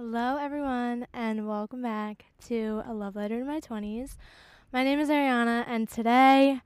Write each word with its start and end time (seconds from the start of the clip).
Hello, 0.00 0.36
everyone, 0.36 1.08
and 1.12 1.48
welcome 1.48 1.82
back 1.82 2.26
to 2.46 2.84
A 2.86 2.94
Love 2.94 3.16
Letter 3.16 3.40
to 3.40 3.44
My 3.44 3.58
20s. 3.58 4.14
My 4.72 4.84
name 4.84 5.00
is 5.00 5.08
Ariana, 5.08 5.64
and 5.66 5.88
today 5.88 6.60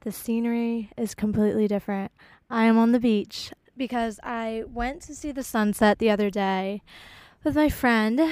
the 0.00 0.10
scenery 0.10 0.88
is 0.96 1.14
completely 1.14 1.68
different. 1.68 2.12
I 2.48 2.64
am 2.64 2.78
on 2.78 2.92
the 2.92 2.98
beach 2.98 3.52
because 3.76 4.18
I 4.22 4.64
went 4.66 5.02
to 5.02 5.14
see 5.14 5.32
the 5.32 5.42
sunset 5.42 5.98
the 5.98 6.08
other 6.08 6.30
day 6.30 6.80
with 7.44 7.54
my 7.54 7.68
friend, 7.68 8.22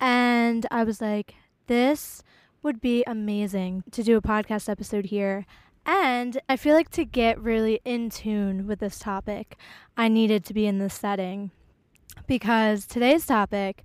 and 0.00 0.64
I 0.70 0.82
was 0.82 1.02
like, 1.02 1.34
this 1.66 2.22
would 2.62 2.80
be 2.80 3.04
amazing 3.06 3.84
to 3.90 4.02
do 4.02 4.16
a 4.16 4.22
podcast 4.22 4.70
episode 4.70 5.04
here. 5.04 5.44
And 5.84 6.40
I 6.48 6.56
feel 6.56 6.74
like 6.74 6.88
to 6.92 7.04
get 7.04 7.38
really 7.38 7.82
in 7.84 8.08
tune 8.08 8.66
with 8.66 8.78
this 8.78 8.98
topic, 8.98 9.58
I 9.94 10.08
needed 10.08 10.42
to 10.46 10.54
be 10.54 10.66
in 10.66 10.78
this 10.78 10.94
setting 10.94 11.50
because 12.26 12.86
today's 12.86 13.26
topic 13.26 13.82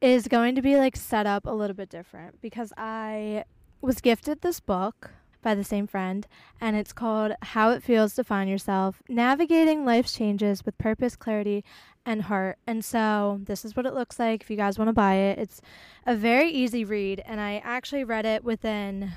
is 0.00 0.28
going 0.28 0.54
to 0.54 0.62
be 0.62 0.76
like 0.76 0.96
set 0.96 1.26
up 1.26 1.46
a 1.46 1.50
little 1.50 1.76
bit 1.76 1.88
different 1.88 2.40
because 2.40 2.72
I 2.76 3.44
was 3.80 4.00
gifted 4.00 4.40
this 4.40 4.60
book 4.60 5.10
by 5.42 5.54
the 5.54 5.62
same 5.62 5.86
friend, 5.86 6.26
and 6.60 6.74
it's 6.74 6.92
called 6.92 7.32
How 7.42 7.70
It 7.70 7.82
Feels 7.82 8.14
to 8.14 8.24
Find 8.24 8.48
Yourself 8.48 9.02
Navigating 9.08 9.84
Life's 9.84 10.14
Changes 10.14 10.64
with 10.64 10.76
Purpose, 10.78 11.16
Clarity, 11.16 11.62
and 12.06 12.22
Heart. 12.22 12.58
And 12.66 12.84
so, 12.84 13.40
this 13.44 13.64
is 13.64 13.76
what 13.76 13.86
it 13.86 13.94
looks 13.94 14.18
like 14.18 14.42
if 14.42 14.50
you 14.50 14.56
guys 14.56 14.78
want 14.78 14.88
to 14.88 14.94
buy 14.94 15.14
it. 15.14 15.38
It's 15.38 15.60
a 16.06 16.16
very 16.16 16.50
easy 16.50 16.84
read, 16.84 17.22
and 17.26 17.40
I 17.40 17.60
actually 17.62 18.04
read 18.04 18.24
it 18.24 18.42
within 18.42 19.12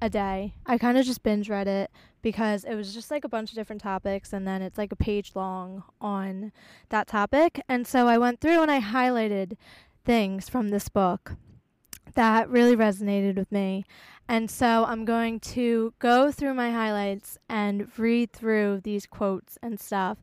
a 0.00 0.08
day. 0.10 0.54
I 0.66 0.78
kind 0.78 0.98
of 0.98 1.04
just 1.04 1.22
binge 1.22 1.48
read 1.48 1.68
it 1.68 1.90
because 2.22 2.64
it 2.64 2.74
was 2.74 2.94
just 2.94 3.10
like 3.10 3.24
a 3.24 3.28
bunch 3.28 3.50
of 3.50 3.56
different 3.56 3.82
topics, 3.82 4.32
and 4.32 4.46
then 4.46 4.62
it's 4.62 4.78
like 4.78 4.92
a 4.92 4.96
page 4.96 5.32
long 5.34 5.84
on 6.00 6.52
that 6.90 7.06
topic. 7.06 7.60
And 7.68 7.86
so, 7.86 8.06
I 8.08 8.18
went 8.18 8.40
through 8.40 8.62
and 8.62 8.70
I 8.70 8.80
highlighted 8.80 9.56
things 10.04 10.48
from 10.48 10.68
this 10.68 10.88
book 10.88 11.36
that 12.14 12.48
really 12.48 12.76
resonated 12.76 13.36
with 13.36 13.50
me. 13.52 13.84
And 14.28 14.50
so 14.50 14.84
I'm 14.86 15.04
going 15.04 15.40
to 15.40 15.92
go 15.98 16.30
through 16.30 16.54
my 16.54 16.70
highlights 16.70 17.36
and 17.48 17.88
read 17.98 18.32
through 18.32 18.80
these 18.84 19.06
quotes 19.06 19.58
and 19.62 19.80
stuff 19.80 20.18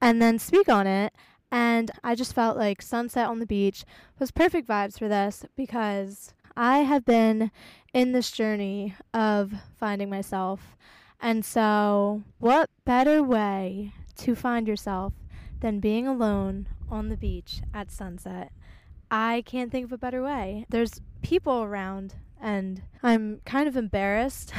and 0.00 0.20
then 0.20 0.38
speak 0.38 0.68
on 0.68 0.86
it. 0.86 1.12
And 1.52 1.90
I 2.02 2.14
just 2.14 2.34
felt 2.34 2.56
like 2.56 2.80
Sunset 2.80 3.28
on 3.28 3.38
the 3.38 3.46
Beach 3.46 3.84
was 4.18 4.30
perfect 4.30 4.68
vibes 4.68 4.98
for 4.98 5.08
this 5.08 5.44
because 5.56 6.32
I 6.62 6.80
have 6.80 7.06
been 7.06 7.52
in 7.94 8.12
this 8.12 8.30
journey 8.30 8.94
of 9.14 9.50
finding 9.78 10.10
myself. 10.10 10.76
And 11.18 11.42
so, 11.42 12.22
what 12.38 12.68
better 12.84 13.22
way 13.22 13.94
to 14.18 14.34
find 14.34 14.68
yourself 14.68 15.14
than 15.60 15.80
being 15.80 16.06
alone 16.06 16.68
on 16.90 17.08
the 17.08 17.16
beach 17.16 17.62
at 17.72 17.90
sunset? 17.90 18.52
I 19.10 19.42
can't 19.46 19.72
think 19.72 19.86
of 19.86 19.92
a 19.92 19.96
better 19.96 20.22
way. 20.22 20.66
There's 20.68 21.00
people 21.22 21.62
around, 21.62 22.16
and 22.38 22.82
I'm 23.02 23.40
kind 23.46 23.66
of 23.66 23.74
embarrassed, 23.74 24.52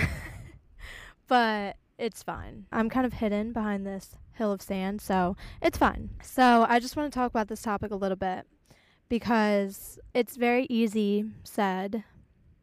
but 1.27 1.77
it's 1.99 2.23
fine. 2.23 2.65
I'm 2.71 2.89
kind 2.89 3.05
of 3.05 3.13
hidden 3.13 3.53
behind 3.53 3.85
this 3.85 4.17
hill 4.33 4.51
of 4.51 4.63
sand, 4.63 5.01
so 5.01 5.37
it's 5.61 5.77
fine. 5.77 6.09
So, 6.23 6.65
I 6.67 6.79
just 6.79 6.95
want 6.95 7.13
to 7.13 7.15
talk 7.15 7.29
about 7.29 7.47
this 7.47 7.61
topic 7.61 7.91
a 7.91 7.95
little 7.95 8.17
bit 8.17 8.47
because 9.11 9.99
it's 10.13 10.37
very 10.37 10.65
easy 10.69 11.25
said 11.43 12.05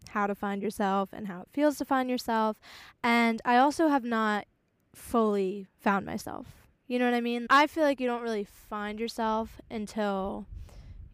how 0.08 0.27
to 0.27 0.34
find 0.34 0.62
yourself 0.62 1.10
and 1.12 1.27
how 1.27 1.42
it 1.42 1.48
feels 1.52 1.77
to 1.77 1.84
find 1.84 2.08
yourself. 2.08 2.58
And 3.04 3.42
I 3.44 3.58
also 3.58 3.88
have 3.88 4.02
not 4.02 4.46
fully 4.94 5.66
found 5.78 6.06
myself. 6.06 6.46
You 6.86 6.98
know 6.98 7.04
what 7.04 7.12
I 7.12 7.20
mean? 7.20 7.48
I 7.50 7.66
feel 7.66 7.84
like 7.84 8.00
you 8.00 8.06
don't 8.06 8.22
really 8.22 8.44
find 8.44 8.98
yourself 8.98 9.60
until 9.70 10.46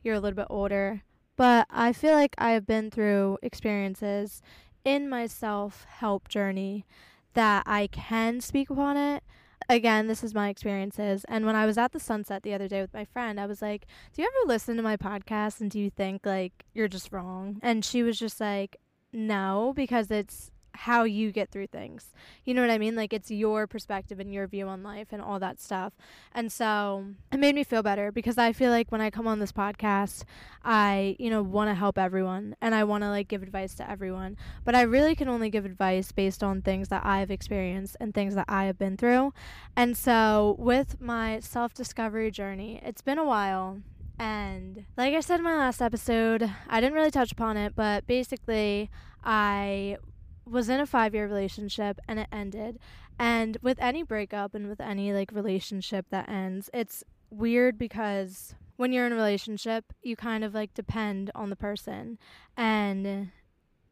you're 0.04 0.14
a 0.14 0.20
little 0.20 0.36
bit 0.36 0.46
older. 0.48 1.02
But 1.34 1.66
I 1.68 1.92
feel 1.92 2.12
like 2.12 2.36
I 2.38 2.52
have 2.52 2.64
been 2.64 2.88
through 2.88 3.38
experiences 3.42 4.40
in 4.84 5.08
my 5.08 5.26
self 5.26 5.84
help 5.98 6.28
journey 6.28 6.86
that 7.32 7.64
I 7.66 7.88
can 7.88 8.40
speak 8.40 8.70
upon 8.70 8.96
it. 8.96 9.24
Again, 9.68 10.06
this 10.06 10.22
is 10.22 10.34
my 10.34 10.48
experiences. 10.48 11.24
And 11.28 11.46
when 11.46 11.56
I 11.56 11.66
was 11.66 11.78
at 11.78 11.92
the 11.92 12.00
sunset 12.00 12.42
the 12.42 12.54
other 12.54 12.68
day 12.68 12.80
with 12.80 12.92
my 12.92 13.04
friend, 13.04 13.40
I 13.40 13.46
was 13.46 13.62
like, 13.62 13.86
Do 14.12 14.22
you 14.22 14.28
ever 14.28 14.48
listen 14.52 14.76
to 14.76 14.82
my 14.82 14.96
podcast 14.96 15.60
and 15.60 15.70
do 15.70 15.78
you 15.78 15.90
think 15.90 16.26
like 16.26 16.64
you're 16.74 16.88
just 16.88 17.12
wrong? 17.12 17.58
And 17.62 17.84
she 17.84 18.02
was 18.02 18.18
just 18.18 18.40
like, 18.40 18.76
No, 19.12 19.72
because 19.74 20.10
it's 20.10 20.50
how 20.74 21.04
you 21.04 21.32
get 21.32 21.50
through 21.50 21.68
things. 21.68 22.12
You 22.44 22.54
know 22.54 22.60
what 22.60 22.70
I 22.70 22.78
mean? 22.78 22.96
Like 22.96 23.12
it's 23.12 23.30
your 23.30 23.66
perspective 23.66 24.20
and 24.20 24.32
your 24.32 24.46
view 24.46 24.66
on 24.68 24.82
life 24.82 25.08
and 25.12 25.22
all 25.22 25.38
that 25.38 25.60
stuff. 25.60 25.92
And 26.32 26.50
so 26.50 27.06
it 27.32 27.38
made 27.38 27.54
me 27.54 27.64
feel 27.64 27.82
better 27.82 28.10
because 28.10 28.38
I 28.38 28.52
feel 28.52 28.70
like 28.70 28.90
when 28.90 29.00
I 29.00 29.10
come 29.10 29.26
on 29.26 29.38
this 29.38 29.52
podcast, 29.52 30.24
I, 30.64 31.16
you 31.18 31.30
know, 31.30 31.42
want 31.42 31.70
to 31.70 31.74
help 31.74 31.98
everyone 31.98 32.56
and 32.60 32.74
I 32.74 32.84
want 32.84 33.04
to 33.04 33.08
like 33.08 33.28
give 33.28 33.42
advice 33.42 33.74
to 33.76 33.88
everyone. 33.90 34.36
But 34.64 34.74
I 34.74 34.82
really 34.82 35.14
can 35.14 35.28
only 35.28 35.50
give 35.50 35.64
advice 35.64 36.12
based 36.12 36.42
on 36.42 36.62
things 36.62 36.88
that 36.88 37.04
I've 37.06 37.30
experienced 37.30 37.96
and 38.00 38.12
things 38.12 38.34
that 38.34 38.46
I 38.48 38.64
have 38.64 38.78
been 38.78 38.96
through. 38.96 39.32
And 39.76 39.96
so 39.96 40.56
with 40.58 41.00
my 41.00 41.40
self 41.40 41.72
discovery 41.72 42.30
journey, 42.30 42.80
it's 42.84 43.02
been 43.02 43.18
a 43.18 43.24
while. 43.24 43.80
And 44.18 44.84
like 44.96 45.14
I 45.14 45.20
said 45.20 45.40
in 45.40 45.44
my 45.44 45.56
last 45.56 45.82
episode, 45.82 46.48
I 46.68 46.80
didn't 46.80 46.94
really 46.94 47.10
touch 47.10 47.32
upon 47.32 47.56
it, 47.56 47.74
but 47.74 48.06
basically, 48.06 48.90
I 49.24 49.96
was 50.46 50.68
in 50.68 50.80
a 50.80 50.86
five 50.86 51.14
year 51.14 51.26
relationship 51.26 52.00
and 52.08 52.18
it 52.18 52.28
ended. 52.32 52.78
And 53.18 53.56
with 53.62 53.78
any 53.80 54.02
breakup 54.02 54.54
and 54.54 54.68
with 54.68 54.80
any 54.80 55.12
like 55.12 55.32
relationship 55.32 56.06
that 56.10 56.28
ends, 56.28 56.70
it's 56.74 57.04
weird 57.30 57.78
because 57.78 58.54
when 58.76 58.92
you're 58.92 59.06
in 59.06 59.12
a 59.12 59.16
relationship, 59.16 59.92
you 60.02 60.16
kind 60.16 60.44
of 60.44 60.54
like 60.54 60.74
depend 60.74 61.30
on 61.34 61.50
the 61.50 61.56
person. 61.56 62.18
And 62.56 63.30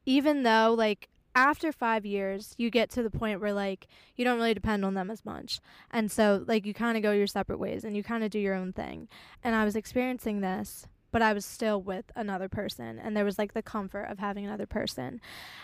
even 0.05 0.43
though 0.43 0.75
like 0.77 1.09
after 1.35 1.73
five 1.73 2.05
years, 2.05 2.55
you 2.59 2.69
get 2.71 2.91
to 2.91 3.03
the 3.03 3.11
point 3.11 3.41
where 3.41 3.53
like 3.53 3.87
you 4.17 4.25
don't 4.25 4.37
really 4.37 4.55
depend 4.55 4.85
on 4.85 4.95
them 4.95 5.11
as 5.11 5.25
much. 5.25 5.61
And 5.91 6.11
so 6.11 6.45
like 6.47 6.67
you 6.67 6.75
kind 6.75 6.97
of 6.97 7.03
go 7.03 7.13
your 7.13 7.27
separate 7.27 7.59
ways 7.59 7.85
and 7.85 7.97
you 7.97 8.03
kind 8.03 8.25
of 8.25 8.31
do 8.31 8.39
your 8.39 8.55
own 8.55 8.73
thing. 8.73 9.09
And 9.43 9.55
I 9.55 9.65
was 9.65 9.77
experiencing 9.77 10.41
this 10.41 10.87
but 11.13 11.23
I 11.23 11.33
was 11.33 11.45
still 11.45 11.81
with 11.81 12.07
another 12.17 12.49
person 12.49 12.99
and 12.99 13.17
there 13.17 13.25
was 13.25 13.39
like 13.39 13.55
the 13.55 13.63
comfort 13.63 14.05
of 14.05 14.19
having 14.19 14.45
another 14.45 14.67
person. 14.67 15.21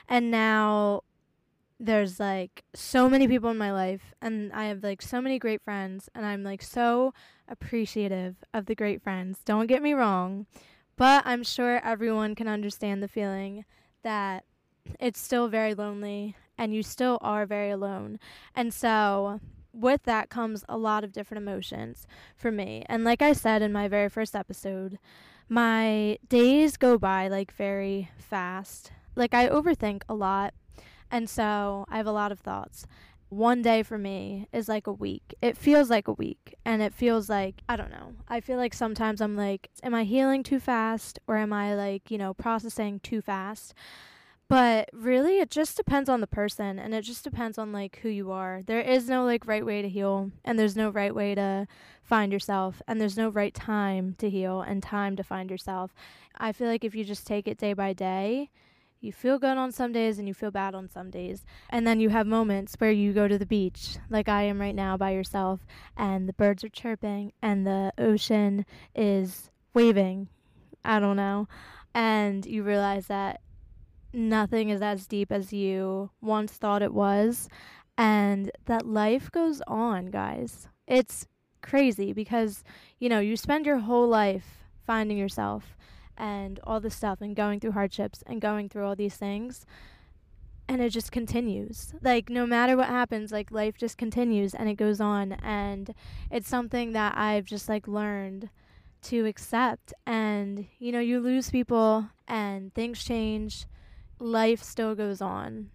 And 0.08 0.30
now 0.30 1.02
there's 1.80 2.20
like 2.20 2.64
so 2.74 3.08
many 3.08 3.26
people 3.26 3.50
in 3.50 3.58
my 3.58 3.72
life 3.72 4.14
and 4.20 4.52
I 4.52 4.66
have 4.66 4.82
like 4.82 5.00
so 5.00 5.20
many 5.20 5.38
great 5.38 5.62
friends 5.62 6.08
and 6.14 6.26
I'm 6.26 6.42
like 6.44 6.62
so 6.62 7.14
appreciative 7.48 8.36
of 8.52 8.66
the 8.66 8.74
great 8.74 9.02
friends. 9.02 9.40
Don't 9.44 9.66
get 9.66 9.82
me 9.82 9.94
wrong, 9.94 10.46
but 10.96 11.22
I'm 11.26 11.42
sure 11.42 11.80
everyone 11.84 12.34
can 12.34 12.48
understand 12.48 13.02
the 13.02 13.08
feeling 13.08 13.64
that 14.02 14.44
it's 15.00 15.20
still 15.20 15.48
very 15.48 15.74
lonely 15.74 16.36
and 16.56 16.74
you 16.74 16.82
still 16.82 17.18
are 17.20 17.46
very 17.46 17.70
alone. 17.70 18.18
And 18.54 18.74
so 18.74 19.40
with 19.72 20.02
that 20.04 20.28
comes 20.28 20.64
a 20.68 20.76
lot 20.76 21.04
of 21.04 21.12
different 21.12 21.42
emotions 21.42 22.06
for 22.36 22.50
me. 22.50 22.84
And 22.86 23.04
like 23.04 23.22
I 23.22 23.32
said 23.32 23.62
in 23.62 23.72
my 23.72 23.86
very 23.86 24.08
first 24.08 24.34
episode, 24.34 24.98
my 25.48 26.18
days 26.28 26.76
go 26.76 26.98
by 26.98 27.28
like 27.28 27.52
very 27.52 28.10
fast. 28.18 28.92
Like 29.16 29.34
I 29.34 29.48
overthink 29.48 30.02
a 30.08 30.14
lot. 30.14 30.54
And 31.10 31.28
so 31.28 31.86
I 31.88 31.96
have 31.96 32.06
a 32.06 32.12
lot 32.12 32.32
of 32.32 32.40
thoughts. 32.40 32.86
One 33.30 33.60
day 33.60 33.82
for 33.82 33.98
me 33.98 34.46
is 34.52 34.68
like 34.68 34.86
a 34.86 34.92
week. 34.92 35.34
It 35.42 35.56
feels 35.56 35.90
like 35.90 36.08
a 36.08 36.12
week. 36.12 36.54
And 36.64 36.80
it 36.82 36.94
feels 36.94 37.28
like, 37.28 37.62
I 37.68 37.76
don't 37.76 37.90
know. 37.90 38.14
I 38.28 38.40
feel 38.40 38.56
like 38.56 38.72
sometimes 38.72 39.20
I'm 39.20 39.36
like, 39.36 39.70
am 39.82 39.94
I 39.94 40.04
healing 40.04 40.42
too 40.42 40.60
fast? 40.60 41.18
Or 41.26 41.36
am 41.36 41.52
I 41.52 41.74
like, 41.74 42.10
you 42.10 42.18
know, 42.18 42.32
processing 42.32 43.00
too 43.00 43.20
fast? 43.20 43.74
But 44.48 44.88
really, 44.94 45.40
it 45.40 45.50
just 45.50 45.76
depends 45.76 46.08
on 46.08 46.22
the 46.22 46.26
person 46.26 46.78
and 46.78 46.94
it 46.94 47.02
just 47.02 47.22
depends 47.22 47.58
on 47.58 47.70
like 47.70 47.98
who 48.02 48.08
you 48.08 48.32
are. 48.32 48.62
There 48.64 48.80
is 48.80 49.06
no 49.06 49.24
like 49.24 49.46
right 49.46 49.64
way 49.64 49.82
to 49.82 49.88
heal 49.88 50.30
and 50.42 50.58
there's 50.58 50.76
no 50.76 50.88
right 50.88 51.14
way 51.14 51.34
to 51.34 51.66
find 52.02 52.32
yourself 52.32 52.80
and 52.88 52.98
there's 52.98 53.16
no 53.16 53.28
right 53.28 53.52
time 53.52 54.14
to 54.18 54.30
heal 54.30 54.62
and 54.62 54.82
time 54.82 55.16
to 55.16 55.22
find 55.22 55.50
yourself. 55.50 55.94
I 56.38 56.52
feel 56.52 56.66
like 56.66 56.82
if 56.82 56.94
you 56.94 57.04
just 57.04 57.26
take 57.26 57.46
it 57.46 57.58
day 57.58 57.74
by 57.74 57.92
day, 57.92 58.48
you 59.00 59.12
feel 59.12 59.38
good 59.38 59.58
on 59.58 59.70
some 59.70 59.92
days 59.92 60.18
and 60.18 60.26
you 60.26 60.32
feel 60.32 60.50
bad 60.50 60.74
on 60.74 60.88
some 60.88 61.10
days. 61.10 61.44
And 61.68 61.86
then 61.86 62.00
you 62.00 62.08
have 62.08 62.26
moments 62.26 62.74
where 62.78 62.90
you 62.90 63.12
go 63.12 63.28
to 63.28 63.38
the 63.38 63.46
beach, 63.46 63.98
like 64.08 64.30
I 64.30 64.44
am 64.44 64.60
right 64.60 64.74
now 64.74 64.96
by 64.96 65.10
yourself, 65.10 65.60
and 65.94 66.26
the 66.26 66.32
birds 66.32 66.64
are 66.64 66.70
chirping 66.70 67.32
and 67.42 67.66
the 67.66 67.92
ocean 67.98 68.64
is 68.94 69.50
waving. 69.74 70.28
I 70.86 71.00
don't 71.00 71.16
know. 71.16 71.48
And 71.94 72.46
you 72.46 72.62
realize 72.62 73.08
that 73.08 73.40
nothing 74.12 74.70
is 74.70 74.82
as 74.82 75.06
deep 75.06 75.30
as 75.32 75.52
you 75.52 76.10
once 76.20 76.52
thought 76.52 76.82
it 76.82 76.94
was, 76.94 77.48
and 77.96 78.50
that 78.66 78.86
life 78.86 79.30
goes 79.30 79.62
on, 79.66 80.06
guys. 80.06 80.68
It's 80.86 81.26
crazy 81.62 82.12
because, 82.12 82.62
you 82.98 83.08
know, 83.08 83.20
you 83.20 83.36
spend 83.36 83.66
your 83.66 83.78
whole 83.78 84.08
life 84.08 84.64
finding 84.86 85.18
yourself 85.18 85.76
and 86.16 86.60
all 86.64 86.80
this 86.80 86.94
stuff 86.94 87.20
and 87.20 87.36
going 87.36 87.60
through 87.60 87.72
hardships 87.72 88.22
and 88.26 88.40
going 88.40 88.68
through 88.68 88.86
all 88.86 88.96
these 88.96 89.16
things 89.16 89.66
and 90.68 90.82
it 90.82 90.90
just 90.90 91.10
continues. 91.10 91.94
Like 92.02 92.28
no 92.28 92.46
matter 92.46 92.76
what 92.76 92.88
happens, 92.88 93.32
like 93.32 93.50
life 93.50 93.76
just 93.78 93.96
continues 93.96 94.54
and 94.54 94.68
it 94.68 94.74
goes 94.74 95.00
on 95.00 95.32
and 95.32 95.94
it's 96.30 96.48
something 96.48 96.92
that 96.92 97.16
I've 97.16 97.46
just 97.46 97.68
like 97.68 97.88
learned 97.88 98.50
to 99.02 99.26
accept. 99.26 99.94
And, 100.06 100.66
you 100.78 100.92
know, 100.92 101.00
you 101.00 101.20
lose 101.20 101.50
people 101.50 102.08
and 102.26 102.72
things 102.74 103.02
change, 103.02 103.66
life 104.18 104.62
still 104.62 104.94
goes 104.94 105.20
on. 105.20 105.70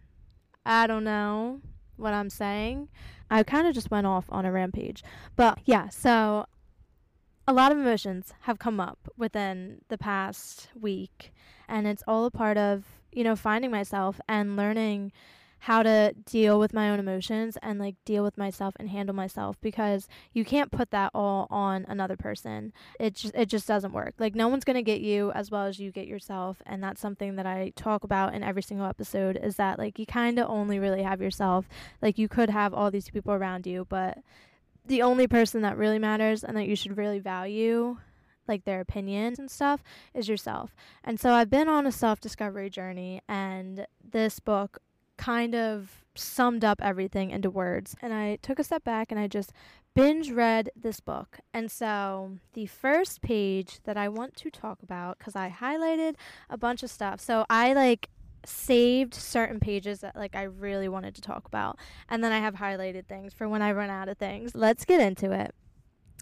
I 0.66 0.88
don't 0.88 1.04
know 1.04 1.62
what 1.98 2.14
I'm 2.14 2.30
saying. 2.30 2.90
I 3.30 3.44
kind 3.44 3.68
of 3.68 3.74
just 3.74 3.92
went 3.92 4.08
off 4.08 4.26
on 4.30 4.46
a 4.46 4.52
rampage. 4.52 5.04
But 5.36 5.60
yeah, 5.66 5.90
so 5.90 6.46
a 7.48 7.54
lot 7.54 7.72
of 7.72 7.78
emotions 7.78 8.34
have 8.42 8.60
come 8.60 8.80
up 8.80 9.10
within 9.18 9.82
the 9.90 9.98
past 9.98 10.70
week, 10.80 11.34
and 11.68 11.88
it's 11.88 12.04
all 12.08 12.26
a 12.26 12.32
part 12.32 12.58
of, 12.58 12.86
you 13.12 13.24
know, 13.24 13.36
finding 13.36 13.72
myself 13.72 14.22
and 14.28 14.56
learning 14.56 15.12
how 15.64 15.82
to 15.82 16.14
deal 16.26 16.60
with 16.60 16.74
my 16.74 16.90
own 16.90 17.00
emotions 17.00 17.58
and 17.62 17.80
like 17.80 17.96
deal 18.04 18.22
with 18.22 18.38
myself 18.38 18.76
and 18.82 18.90
handle 18.90 19.16
myself 19.16 19.56
because 19.62 20.10
you 20.34 20.44
can't 20.44 20.74
put 20.74 20.92
that 20.92 21.10
all 21.14 21.48
on 21.50 21.86
another 21.88 22.18
person. 22.18 22.74
It 23.00 23.16
just 23.16 23.34
it 23.34 23.46
just 23.46 23.66
doesn't 23.66 23.94
work. 23.94 24.16
Like 24.20 24.36
no 24.36 24.50
one's 24.50 24.66
going 24.66 24.76
to 24.76 24.82
get 24.82 25.00
you 25.00 25.32
as 25.32 25.52
well 25.52 25.66
as 25.66 25.80
you 25.80 25.90
get 25.90 26.06
yourself 26.06 26.62
and 26.66 26.84
that's 26.84 27.00
something 27.00 27.38
that 27.38 27.46
I 27.46 27.72
talk 27.78 28.04
about 28.04 28.34
in 28.34 28.44
every 28.44 28.62
single 28.62 28.86
episode 28.86 29.40
is 29.42 29.56
that 29.56 29.80
like 29.80 29.98
you 29.98 30.06
kind 30.06 30.38
of 30.38 30.50
only 30.50 30.80
really 30.80 31.02
have 31.02 31.22
yourself. 31.22 31.70
Like 32.02 32.18
you 32.18 32.28
could 32.28 32.50
have 32.50 32.74
all 32.74 32.92
these 32.92 33.10
people 33.10 33.32
around 33.32 33.66
you, 33.66 33.88
but 33.88 34.18
the 34.86 35.02
only 35.02 35.28
person 35.28 35.62
that 35.62 35.78
really 35.78 35.98
matters 35.98 36.44
and 36.44 36.58
that 36.58 36.68
you 36.68 36.76
should 36.76 36.98
really 36.98 37.20
value 37.20 38.00
like 38.50 38.66
their 38.66 38.82
opinions 38.82 39.40
and 39.40 39.50
stuff 39.50 39.82
is 40.14 40.28
yourself. 40.28 40.76
And 41.06 41.22
so 41.22 41.32
I've 41.32 41.50
been 41.50 41.70
on 41.70 41.88
a 41.88 41.92
self 41.94 42.20
discovery 42.20 42.70
journey, 42.70 43.22
and 43.30 43.88
this 44.04 44.42
book 44.42 44.82
kind 45.18 45.56
of 45.56 46.04
summed 46.16 46.64
up 46.64 46.80
everything 46.82 47.32
into 47.32 47.50
words. 47.50 47.96
And 48.02 48.14
I 48.14 48.38
took 48.42 48.60
a 48.60 48.64
step 48.64 48.84
back 48.84 49.12
and 49.12 49.20
I 49.20 49.28
just 49.28 49.52
binge 49.96 50.32
read 50.32 50.70
this 50.76 51.00
book. 51.00 51.40
And 51.54 51.72
so 51.72 52.38
the 52.54 52.66
first 52.66 53.22
page 53.22 53.80
that 53.84 53.98
I 53.98 54.10
want 54.10 54.36
to 54.38 54.50
talk 54.50 54.82
about, 54.82 55.18
because 55.18 55.36
I 55.36 55.50
highlighted 55.50 56.16
a 56.50 56.58
bunch 56.58 56.84
of 56.84 56.90
stuff. 56.90 57.20
So 57.20 57.46
I 57.50 57.74
like 57.74 58.10
saved 58.46 59.14
certain 59.14 59.60
pages 59.60 60.00
that 60.00 60.16
like 60.16 60.36
I 60.36 60.44
really 60.44 60.90
wanted 60.90 61.16
to 61.16 61.22
talk 61.22 61.46
about. 61.46 61.78
And 62.10 62.24
then 62.24 62.32
I 62.32 62.40
have 62.40 62.56
highlighted 62.56 63.06
things 63.08 63.34
for 63.34 63.48
when 63.48 63.62
I 63.62 63.72
run 63.72 63.90
out 63.90 64.10
of 64.10 64.18
things. 64.18 64.54
Let's 64.56 64.86
get 64.86 65.00
into 65.00 65.32
it. 65.32 65.54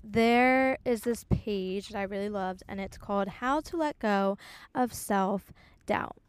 There 0.04 0.78
is 0.84 1.02
this 1.02 1.26
page 1.30 1.90
that 1.90 1.98
I 1.98 2.04
really 2.04 2.30
loved, 2.30 2.64
and 2.68 2.80
it's 2.80 2.98
called 2.98 3.28
How 3.28 3.60
to 3.62 3.78
Let 3.78 4.00
Go 4.00 4.38
of 4.74 4.94
Self 4.94 5.54
Doubt. 5.86 6.21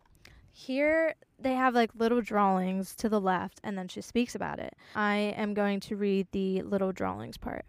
Here, 0.53 1.15
they 1.39 1.55
have 1.55 1.75
like 1.75 1.91
little 1.95 2.21
drawings 2.21 2.95
to 2.97 3.09
the 3.09 3.21
left, 3.21 3.61
and 3.65 3.77
then 3.77 3.89
she 3.89 4.01
speaks 4.01 4.35
about 4.35 4.59
it. 4.59 4.75
I 4.95 5.35
am 5.37 5.55
going 5.55 5.81
to 5.81 5.97
read 5.97 6.29
the 6.31 6.63
little 6.63 6.93
drawings 6.93 7.39
part. 7.39 7.65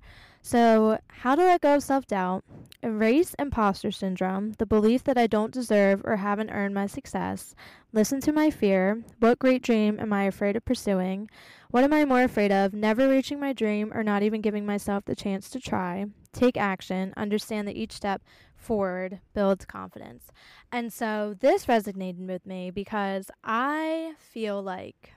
So, 0.45 0.99
how 1.07 1.35
to 1.35 1.41
let 1.41 1.61
go 1.61 1.75
of 1.75 1.83
self 1.83 2.05
doubt, 2.05 2.43
erase 2.81 3.33
imposter 3.39 3.91
syndrome, 3.91 4.51
the 4.57 4.65
belief 4.65 5.05
that 5.05 5.17
I 5.17 5.25
don't 5.25 5.53
deserve 5.53 6.01
or 6.03 6.17
haven't 6.17 6.49
earned 6.49 6.75
my 6.75 6.85
success, 6.85 7.55
listen 7.93 8.19
to 8.19 8.33
my 8.33 8.49
fear, 8.49 9.01
what 9.19 9.39
great 9.39 9.61
dream 9.61 9.97
am 10.01 10.11
I 10.11 10.25
afraid 10.25 10.57
of 10.57 10.65
pursuing, 10.65 11.29
what 11.71 11.85
am 11.85 11.93
I 11.93 12.03
more 12.03 12.23
afraid 12.23 12.51
of, 12.51 12.73
never 12.73 13.07
reaching 13.07 13.39
my 13.39 13.53
dream 13.53 13.93
or 13.93 14.03
not 14.03 14.21
even 14.21 14.41
giving 14.41 14.65
myself 14.65 15.05
the 15.05 15.15
chance 15.15 15.49
to 15.51 15.61
try, 15.61 16.07
take 16.33 16.57
action, 16.57 17.13
understand 17.15 17.65
that 17.69 17.77
each 17.77 17.93
step 17.93 18.21
forward 18.63 19.19
builds 19.33 19.65
confidence. 19.65 20.31
And 20.71 20.91
so 20.91 21.35
this 21.39 21.65
resonated 21.65 22.27
with 22.27 22.45
me 22.45 22.71
because 22.71 23.29
I 23.43 24.13
feel 24.17 24.61
like 24.61 25.13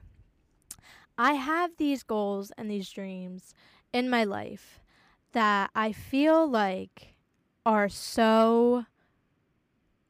I 1.17 1.33
have 1.33 1.71
these 1.79 2.03
goals 2.03 2.53
and 2.59 2.71
these 2.71 2.91
dreams 2.91 3.55
in 3.93 4.11
my 4.11 4.25
life 4.25 4.81
that 5.33 5.71
I 5.75 5.93
feel 5.93 6.49
like 6.49 7.15
are 7.65 7.89
so 7.89 8.85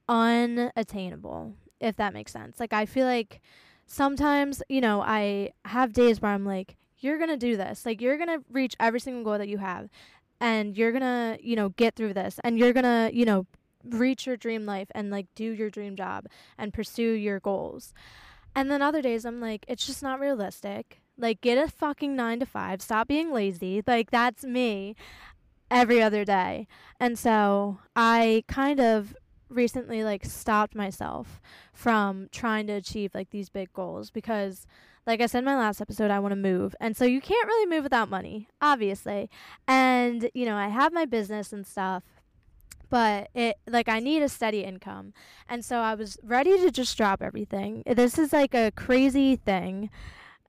unattainable, 0.08 1.54
if 1.80 1.96
that 1.96 2.12
makes 2.12 2.32
sense. 2.32 2.58
Like, 2.60 2.72
I 2.72 2.86
feel 2.86 3.06
like 3.06 3.40
sometimes, 3.86 4.62
you 4.68 4.80
know, 4.80 5.00
I 5.00 5.50
have 5.64 5.92
days 5.92 6.20
where 6.20 6.32
I'm 6.32 6.44
like, 6.44 6.76
you're 6.98 7.18
going 7.18 7.30
to 7.30 7.36
do 7.36 7.56
this. 7.56 7.86
Like, 7.86 8.00
you're 8.00 8.16
going 8.16 8.28
to 8.28 8.44
reach 8.50 8.74
every 8.80 9.00
single 9.00 9.24
goal 9.24 9.38
that 9.38 9.48
you 9.48 9.58
have 9.58 9.88
and 10.40 10.76
you're 10.76 10.92
gonna 10.92 11.38
you 11.40 11.56
know 11.56 11.70
get 11.70 11.94
through 11.94 12.14
this 12.14 12.38
and 12.44 12.58
you're 12.58 12.72
gonna 12.72 13.10
you 13.12 13.24
know 13.24 13.46
reach 13.84 14.26
your 14.26 14.36
dream 14.36 14.66
life 14.66 14.88
and 14.94 15.10
like 15.10 15.26
do 15.34 15.44
your 15.44 15.70
dream 15.70 15.96
job 15.96 16.26
and 16.58 16.74
pursue 16.74 17.12
your 17.12 17.40
goals. 17.40 17.94
And 18.54 18.70
then 18.70 18.82
other 18.82 19.02
days 19.02 19.24
i'm 19.24 19.40
like 19.40 19.64
it's 19.68 19.86
just 19.86 20.02
not 20.02 20.20
realistic. 20.20 21.02
Like 21.18 21.40
get 21.40 21.56
a 21.58 21.70
fucking 21.70 22.14
9 22.14 22.40
to 22.40 22.46
5 22.46 22.82
stop 22.82 23.08
being 23.08 23.32
lazy. 23.32 23.82
Like 23.86 24.10
that's 24.10 24.44
me 24.44 24.96
every 25.70 26.02
other 26.02 26.24
day. 26.24 26.66
And 27.00 27.18
so 27.18 27.78
i 27.94 28.44
kind 28.48 28.80
of 28.80 29.14
recently 29.48 30.02
like 30.02 30.24
stopped 30.24 30.74
myself 30.74 31.40
from 31.72 32.28
trying 32.32 32.66
to 32.66 32.72
achieve 32.72 33.12
like 33.14 33.30
these 33.30 33.48
big 33.48 33.72
goals 33.72 34.10
because 34.10 34.66
like 35.06 35.20
I 35.20 35.26
said 35.26 35.40
in 35.40 35.44
my 35.44 35.56
last 35.56 35.80
episode, 35.80 36.10
I 36.10 36.18
want 36.18 36.32
to 36.32 36.36
move. 36.36 36.74
And 36.80 36.96
so 36.96 37.04
you 37.04 37.20
can't 37.20 37.46
really 37.46 37.66
move 37.66 37.84
without 37.84 38.10
money, 38.10 38.48
obviously. 38.60 39.30
And, 39.68 40.30
you 40.34 40.44
know, 40.44 40.56
I 40.56 40.68
have 40.68 40.92
my 40.92 41.04
business 41.04 41.52
and 41.52 41.64
stuff, 41.66 42.02
but 42.90 43.30
it 43.34 43.56
like 43.68 43.88
I 43.88 44.00
need 44.00 44.22
a 44.22 44.28
steady 44.28 44.64
income. 44.64 45.12
And 45.48 45.64
so 45.64 45.78
I 45.78 45.94
was 45.94 46.18
ready 46.22 46.58
to 46.58 46.70
just 46.70 46.96
drop 46.96 47.22
everything. 47.22 47.84
This 47.86 48.18
is 48.18 48.32
like 48.32 48.54
a 48.54 48.72
crazy 48.72 49.36
thing 49.36 49.90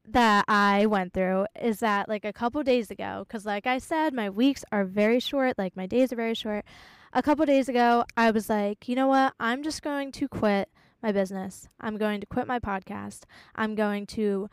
that 0.10 0.46
I 0.48 0.86
went 0.86 1.14
through 1.14 1.46
is 1.62 1.80
that 1.82 2.08
like 2.10 2.26
a 2.26 2.34
couple 2.34 2.64
days 2.64 2.90
ago 2.90 3.26
cuz 3.28 3.46
like 3.46 3.68
I 3.68 3.78
said 3.78 4.14
my 4.14 4.30
weeks 4.30 4.64
are 4.72 4.86
very 4.86 5.20
short, 5.20 5.58
like 5.58 5.76
my 5.76 5.86
days 5.86 6.12
are 6.12 6.16
very 6.16 6.34
short. 6.34 6.66
A 7.14 7.22
couple 7.22 7.46
days 7.46 7.70
ago, 7.70 8.04
I 8.16 8.32
was 8.32 8.50
like, 8.50 8.88
"You 8.88 8.96
know 8.96 9.08
what? 9.08 9.34
I'm 9.40 9.64
just 9.64 9.82
going 9.82 10.12
to 10.14 10.28
quit 10.28 10.70
my 11.02 11.12
business. 11.12 11.68
I'm 11.80 11.98
going 11.98 12.20
to 12.22 12.26
quit 12.28 12.48
my 12.48 12.60
podcast. 12.60 13.24
I'm 13.56 13.76
going 13.76 14.06
to 14.08 14.50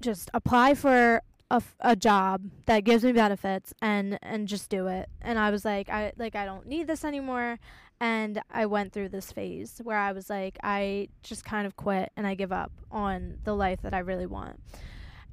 just 0.00 0.30
apply 0.34 0.74
for 0.74 1.22
a, 1.50 1.56
f- 1.56 1.76
a 1.80 1.94
job 1.94 2.42
that 2.66 2.80
gives 2.80 3.04
me 3.04 3.12
benefits 3.12 3.72
and 3.80 4.18
and 4.22 4.48
just 4.48 4.68
do 4.68 4.88
it. 4.88 5.08
And 5.20 5.38
I 5.38 5.50
was 5.50 5.64
like 5.64 5.88
I 5.88 6.12
like 6.16 6.34
I 6.34 6.44
don't 6.44 6.66
need 6.66 6.86
this 6.86 7.04
anymore 7.04 7.58
and 8.00 8.42
I 8.50 8.66
went 8.66 8.92
through 8.92 9.10
this 9.10 9.30
phase 9.30 9.80
where 9.84 9.98
I 9.98 10.12
was 10.12 10.28
like 10.28 10.58
I 10.62 11.08
just 11.22 11.44
kind 11.44 11.66
of 11.66 11.76
quit 11.76 12.10
and 12.16 12.26
I 12.26 12.34
give 12.34 12.52
up 12.52 12.72
on 12.90 13.38
the 13.44 13.54
life 13.54 13.82
that 13.82 13.94
I 13.94 13.98
really 13.98 14.26
want. 14.26 14.60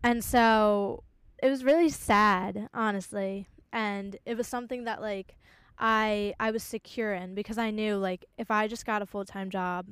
And 0.04 0.24
so 0.24 1.04
it 1.42 1.50
was 1.50 1.64
really 1.64 1.90
sad, 1.90 2.70
honestly. 2.74 3.48
And 3.72 4.18
it 4.26 4.36
was 4.38 4.48
something 4.48 4.84
that 4.86 5.02
like 5.02 5.36
I 5.80 6.34
I 6.40 6.52
was 6.52 6.64
secure 6.64 7.14
in 7.14 7.36
because 7.36 7.58
I 7.58 7.72
knew 7.72 7.96
like 7.98 8.26
if 8.38 8.52
I 8.52 8.68
just 8.68 8.86
got 8.86 9.02
a 9.02 9.06
full 9.06 9.26
time 9.26 9.50
job, 9.50 9.88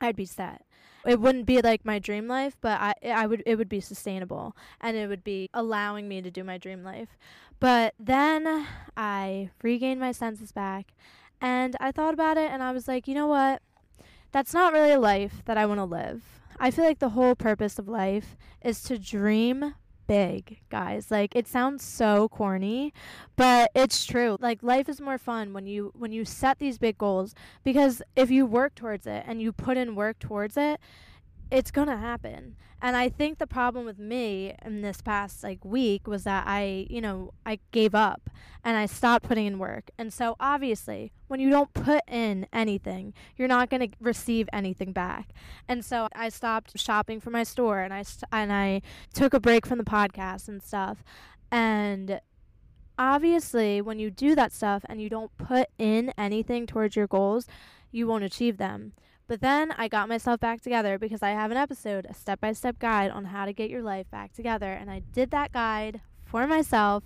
I'd 0.00 0.16
be 0.16 0.24
set. 0.24 0.64
It 1.06 1.18
wouldn't 1.18 1.46
be 1.46 1.62
like 1.62 1.84
my 1.84 1.98
dream 1.98 2.28
life, 2.28 2.56
but 2.60 2.80
I 2.80 2.94
I 3.04 3.26
would 3.26 3.42
it 3.46 3.56
would 3.56 3.68
be 3.68 3.80
sustainable 3.80 4.56
and 4.80 4.96
it 4.96 5.08
would 5.08 5.24
be 5.24 5.50
allowing 5.52 6.08
me 6.08 6.22
to 6.22 6.30
do 6.30 6.44
my 6.44 6.58
dream 6.58 6.84
life. 6.84 7.16
But 7.58 7.94
then 7.98 8.66
I 8.96 9.50
regained 9.62 10.00
my 10.00 10.12
senses 10.12 10.52
back 10.52 10.94
and 11.40 11.76
I 11.80 11.92
thought 11.92 12.14
about 12.14 12.36
it 12.36 12.50
and 12.50 12.62
I 12.62 12.72
was 12.72 12.86
like, 12.86 13.08
you 13.08 13.14
know 13.14 13.26
what? 13.26 13.62
That's 14.32 14.54
not 14.54 14.72
really 14.72 14.92
a 14.92 15.00
life 15.00 15.42
that 15.46 15.58
I 15.58 15.66
want 15.66 15.78
to 15.78 15.84
live. 15.84 16.22
I 16.58 16.70
feel 16.70 16.84
like 16.84 16.98
the 16.98 17.10
whole 17.10 17.34
purpose 17.34 17.78
of 17.78 17.88
life 17.88 18.36
is 18.62 18.82
to 18.84 18.98
dream 18.98 19.74
big, 20.10 20.58
guys. 20.70 21.08
Like 21.08 21.36
it 21.36 21.46
sounds 21.46 21.84
so 21.84 22.28
corny, 22.30 22.92
but 23.36 23.70
it's 23.76 24.04
true. 24.04 24.36
Like 24.40 24.60
life 24.60 24.88
is 24.88 25.00
more 25.00 25.18
fun 25.18 25.52
when 25.52 25.66
you 25.68 25.92
when 25.96 26.10
you 26.10 26.24
set 26.24 26.58
these 26.58 26.78
big 26.78 26.98
goals 26.98 27.32
because 27.62 28.02
if 28.16 28.28
you 28.28 28.44
work 28.44 28.74
towards 28.74 29.06
it 29.06 29.22
and 29.24 29.40
you 29.40 29.52
put 29.52 29.76
in 29.76 29.94
work 29.94 30.18
towards 30.18 30.56
it, 30.56 30.80
it's 31.50 31.70
gonna 31.70 31.96
happen. 31.96 32.56
And 32.82 32.96
I 32.96 33.10
think 33.10 33.38
the 33.38 33.46
problem 33.46 33.84
with 33.84 33.98
me 33.98 34.54
in 34.64 34.80
this 34.80 35.02
past 35.02 35.42
like 35.42 35.64
week 35.64 36.06
was 36.06 36.24
that 36.24 36.44
I, 36.46 36.86
you 36.88 37.00
know, 37.02 37.34
I 37.44 37.58
gave 37.72 37.94
up 37.94 38.30
and 38.64 38.76
I 38.76 38.86
stopped 38.86 39.26
putting 39.26 39.46
in 39.46 39.58
work. 39.58 39.90
And 39.98 40.12
so 40.12 40.34
obviously, 40.40 41.12
when 41.28 41.40
you 41.40 41.50
don't 41.50 41.72
put 41.74 42.02
in 42.08 42.46
anything, 42.52 43.12
you're 43.36 43.48
not 43.48 43.68
to 43.70 43.88
receive 44.00 44.48
anything 44.52 44.92
back. 44.92 45.28
And 45.68 45.84
so 45.84 46.08
I 46.14 46.30
stopped 46.30 46.78
shopping 46.78 47.20
for 47.20 47.30
my 47.30 47.42
store 47.42 47.80
and 47.80 47.92
I 47.92 48.02
st- 48.02 48.28
and 48.32 48.50
I 48.50 48.80
took 49.12 49.34
a 49.34 49.40
break 49.40 49.66
from 49.66 49.78
the 49.78 49.84
podcast 49.84 50.48
and 50.48 50.62
stuff. 50.62 51.04
And 51.50 52.20
obviously, 52.98 53.82
when 53.82 53.98
you 53.98 54.10
do 54.10 54.34
that 54.36 54.52
stuff 54.52 54.84
and 54.88 55.02
you 55.02 55.10
don't 55.10 55.36
put 55.36 55.68
in 55.78 56.14
anything 56.16 56.66
towards 56.66 56.96
your 56.96 57.06
goals, 57.06 57.46
you 57.92 58.06
won't 58.06 58.24
achieve 58.24 58.56
them. 58.56 58.92
But 59.30 59.42
then 59.42 59.72
I 59.78 59.86
got 59.86 60.08
myself 60.08 60.40
back 60.40 60.60
together 60.60 60.98
because 60.98 61.22
I 61.22 61.30
have 61.30 61.52
an 61.52 61.56
episode, 61.56 62.04
a 62.10 62.14
step 62.14 62.40
by 62.40 62.52
step 62.52 62.80
guide 62.80 63.12
on 63.12 63.26
how 63.26 63.44
to 63.44 63.52
get 63.52 63.70
your 63.70 63.80
life 63.80 64.10
back 64.10 64.32
together. 64.32 64.72
And 64.72 64.90
I 64.90 65.02
did 65.12 65.30
that 65.30 65.52
guide 65.52 66.00
for 66.24 66.48
myself 66.48 67.04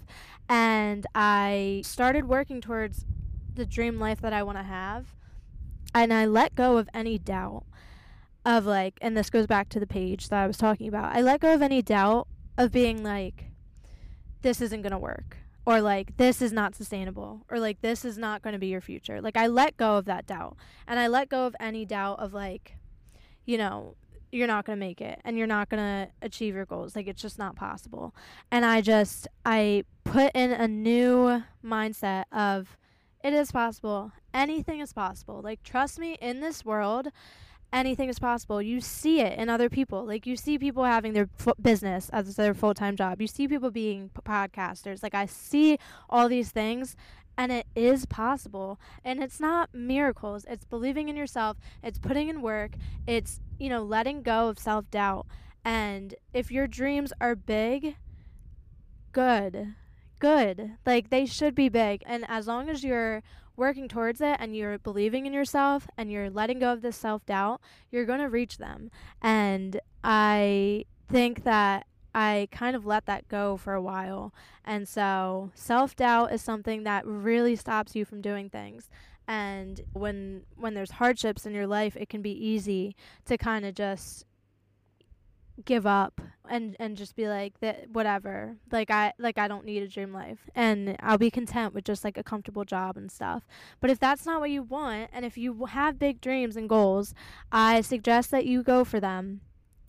and 0.49 1.07
I 1.15 1.83
started 1.85 2.27
working 2.27 2.63
towards 2.63 3.05
the 3.55 3.67
dream 3.67 4.01
life 4.01 4.23
that 4.23 4.33
I 4.33 4.43
want 4.43 4.57
to 4.57 4.65
have. 4.65 5.15
And 5.95 6.15
I 6.15 6.25
let 6.25 6.55
go 6.55 6.79
of 6.79 6.89
any 6.95 7.19
doubt 7.19 7.65
of 8.47 8.65
like, 8.65 8.95
and 9.03 9.15
this 9.15 9.29
goes 9.29 9.47
back 9.47 9.69
to 9.69 9.79
the 9.79 9.87
page 9.87 10.31
that 10.31 10.43
I 10.43 10.47
was 10.47 10.57
talking 10.57 10.89
about. 10.89 11.15
I 11.15 11.21
let 11.21 11.41
go 11.41 11.53
of 11.53 11.61
any 11.61 11.83
doubt 11.83 12.27
of 12.57 12.73
being 12.73 13.03
like, 13.03 13.51
this 14.41 14.63
isn't 14.63 14.81
going 14.81 14.93
to 14.93 14.99
work. 14.99 15.37
Or 15.67 15.81
like 15.81 16.17
this 16.17 16.43
is 16.43 16.53
not 16.53 16.75
sustainable 16.75 17.45
or 17.51 17.59
like 17.59 17.81
this 17.81 18.05
is 18.05 18.19
not 18.19 18.43
going 18.43 18.53
to 18.53 18.59
be 18.59 18.67
your 18.69 18.81
future. 18.81 19.21
Like 19.21 19.37
i 19.37 19.47
let 19.47 19.77
go 19.77 19.97
of 19.97 20.05
that 20.07 20.27
doubt 20.27 20.57
and 20.87 20.99
i 20.99 21.07
let 21.07 21.29
go 21.29 21.47
of 21.47 21.57
any 21.61 21.85
doubt 21.85 22.21
of 22.21 22.33
like 22.33 22.77
you 23.45 23.59
know 23.59 23.97
you're 24.33 24.49
not 24.49 24.65
going 24.65 24.77
to 24.77 24.85
make 24.85 25.01
it 25.01 25.21
and 25.25 25.39
you're 25.39 25.47
not 25.47 25.69
going 25.69 25.81
to 25.81 26.11
achieve 26.21 26.57
your 26.57 26.65
goals. 26.65 26.97
Like 26.97 27.07
it's 27.07 27.23
just 27.23 27.39
not 27.39 27.57
possible. 27.57 28.15
And 28.51 28.65
i 28.65 28.81
just 28.81 29.29
i 29.45 29.85
put 30.05 30.33
in 30.35 30.53
a 30.53 30.69
new 30.69 31.43
mindset 31.65 32.25
of 32.33 32.77
it 33.23 33.33
is 33.33 33.51
possible. 33.51 34.13
Anything 34.35 34.81
is 34.81 34.93
possible. 34.93 35.41
Like 35.43 35.63
trust 35.63 35.99
me 35.99 36.17
in 36.21 36.41
this 36.41 36.65
world 36.65 37.09
anything 37.75 38.09
is 38.09 38.19
possible. 38.19 38.63
You 38.63 38.81
see 38.81 39.21
it 39.21 39.39
in 39.39 39.51
other 39.51 39.69
people. 39.69 40.07
Like 40.07 40.27
you 40.27 40.37
see 40.37 40.59
people 40.59 40.85
having 40.85 41.13
their 41.13 41.29
f- 41.41 41.55
business 41.61 42.09
as 42.11 42.37
their 42.37 42.55
full 42.55 42.73
time 42.73 42.97
job. 42.97 43.21
You 43.21 43.27
see 43.27 43.49
people 43.49 43.71
being 43.71 44.11
p- 44.11 44.23
podcasters. 44.25 45.03
Like 45.03 45.15
I 45.15 45.27
see 45.27 45.79
all 46.09 46.29
these 46.29 46.51
things, 46.51 46.97
and 47.37 47.51
it 47.53 47.67
is 47.75 48.07
possible. 48.07 48.79
And 49.05 49.23
it's 49.23 49.41
not 49.41 49.75
miracles. 49.75 50.47
It's 50.49 50.65
believing 50.65 51.09
in 51.09 51.17
yourself. 51.17 51.59
It's 51.83 51.99
putting 51.99 52.29
in 52.29 52.41
work. 52.41 52.77
It's 53.07 53.41
you 53.59 53.69
know 53.69 53.83
letting 53.83 54.23
go 54.23 54.49
of 54.49 54.59
self 54.59 54.91
doubt. 54.91 55.27
And 55.65 56.15
if 56.33 56.51
your 56.53 56.69
dreams 56.69 57.13
are 57.21 57.35
big, 57.35 57.97
good. 59.13 59.75
Good. 60.21 60.77
Like 60.87 61.11
they 61.11 61.27
should 61.27 61.55
be 61.55 61.69
big. 61.69 62.03
And 62.07 62.25
as 62.29 62.47
long 62.47 62.71
as 62.71 62.85
you're 62.85 63.23
working 63.57 63.89
towards 63.89 64.21
it 64.21 64.37
and 64.41 64.57
you're 64.57 64.79
believing 64.79 65.27
in 65.27 65.33
yourself 65.33 65.87
and 65.97 66.11
you're 66.11 66.31
letting 66.31 66.59
go 66.59 66.73
of 66.73 66.83
this 66.83 66.97
self 66.97 67.25
doubt, 67.27 67.61
you're 67.91 68.05
going 68.05 68.21
to 68.21 68.29
reach 68.29 68.59
them. 68.59 68.91
And 69.23 69.81
I 70.03 70.85
think 71.09 71.45
that 71.45 71.87
I 72.15 72.49
kind 72.53 72.77
of 72.77 72.87
let 72.87 73.07
that 73.07 73.29
go 73.29 73.57
for 73.57 73.75
a 73.75 73.83
while. 73.83 74.33
And 74.65 74.89
so 74.89 75.51
self 75.55 75.97
doubt 75.97 76.33
is 76.33 76.43
something 76.43 76.85
that 76.85 77.07
really 77.07 77.57
stops 77.57 77.97
you 77.97 78.05
from 78.05 78.21
doing 78.21 78.49
things. 78.49 78.89
And 79.27 79.81
when 79.93 80.43
when 80.57 80.75
there's 80.75 80.93
hardships 80.93 81.47
in 81.47 81.55
your 81.55 81.67
life, 81.67 81.97
it 81.97 82.09
can 82.09 82.23
be 82.23 82.33
easy 82.33 82.95
to 83.25 83.39
kind 83.39 83.65
of 83.65 83.75
just 83.75 84.27
give 85.65 85.87
up 85.87 86.21
and 86.49 86.77
and 86.79 86.97
just 86.97 87.17
be 87.17 87.29
like 87.29 87.59
that 87.61 87.89
whatever. 87.91 88.57
Like 88.71 88.91
i 88.91 89.13
like 89.19 89.39
i 89.39 89.49
don't 89.49 89.65
need 89.65 89.83
a 89.83 89.89
dream 89.89 90.13
life. 90.13 90.49
And 90.55 90.97
i'll 91.01 91.19
be 91.19 91.31
content 91.31 91.75
with 91.75 91.85
just 91.85 92.05
like 92.05 92.19
a 92.19 92.23
comfortable 92.23 92.65
job 92.65 92.97
and 92.97 93.11
stuff. 93.11 93.47
But 93.81 93.91
if 93.91 93.99
that's 93.99 94.27
not 94.27 94.41
what 94.41 94.51
you 94.51 94.63
want 94.63 95.11
and 95.13 95.25
if 95.25 95.39
you 95.39 95.67
have 95.67 95.99
big 95.99 96.21
dreams 96.21 96.57
and 96.57 96.69
goals 96.69 97.15
i 97.53 97.81
suggest 97.81 98.31
that 98.31 98.47
you 98.47 98.63
go 98.63 98.85
for 98.85 99.01
them. 99.01 99.41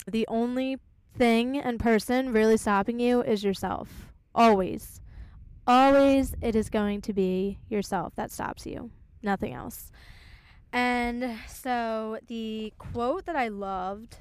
The 0.08 0.26
only 0.28 0.78
thing 1.18 1.58
and 1.58 1.80
person 1.80 2.32
really 2.32 2.58
stopping 2.58 3.00
you 3.00 3.22
is 3.24 3.44
yourself. 3.44 4.14
Always. 4.34 5.02
Always 5.68 6.36
it 6.42 6.56
is 6.56 6.70
going 6.70 7.02
to 7.02 7.14
be 7.14 7.60
yourself 7.70 8.16
that 8.16 8.32
stops 8.32 8.66
you. 8.66 8.92
Nothing 9.24 9.54
else. 9.54 9.92
And 10.72 11.38
so 11.48 12.20
the 12.28 12.74
quote 12.78 13.26
that 13.26 13.36
i 13.36 13.48
loved 13.48 14.18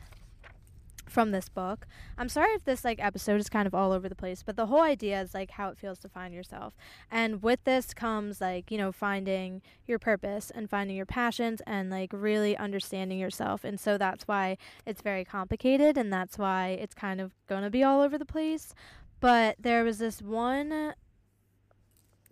from 1.07 1.31
this 1.31 1.49
book. 1.49 1.87
I'm 2.17 2.29
sorry 2.29 2.53
if 2.53 2.65
this 2.65 2.85
like 2.85 3.03
episode 3.03 3.41
is 3.41 3.49
kind 3.49 3.67
of 3.67 3.75
all 3.75 3.93
over 3.93 4.09
the 4.09 4.15
place, 4.15 4.43
but 4.43 4.57
the 4.57 4.67
whole 4.67 4.81
idea 4.81 5.21
is 5.21 5.35
like 5.35 5.53
how 5.53 5.69
it 5.69 5.79
feels 5.79 5.99
to 6.01 6.09
find 6.09 6.35
yourself. 6.35 6.77
And 7.11 7.43
with 7.43 7.63
this 7.65 7.95
comes 7.95 8.41
like, 8.41 8.71
you 8.71 8.79
know, 8.79 8.93
finding 8.93 9.63
your 9.87 9.99
purpose 9.99 10.51
and 10.55 10.69
finding 10.69 10.97
your 10.97 11.07
passions 11.07 11.61
and 11.67 11.91
like 11.91 12.11
really 12.13 12.57
understanding 12.57 13.19
yourself. 13.19 13.65
And 13.65 13.79
so 13.79 13.99
that's 13.99 14.27
why 14.27 14.57
it's 14.87 15.03
very 15.03 15.25
complicated 15.25 15.97
and 15.97 16.13
that's 16.13 16.39
why 16.39 16.69
it's 16.81 16.95
kind 16.95 17.21
of 17.21 17.33
going 17.47 17.63
to 17.63 17.71
be 17.71 17.83
all 17.83 18.01
over 18.01 18.19
the 18.19 18.25
place. 18.25 18.75
But 19.21 19.57
there 19.59 19.85
was 19.85 19.99
this 19.99 20.21
one 20.21 20.95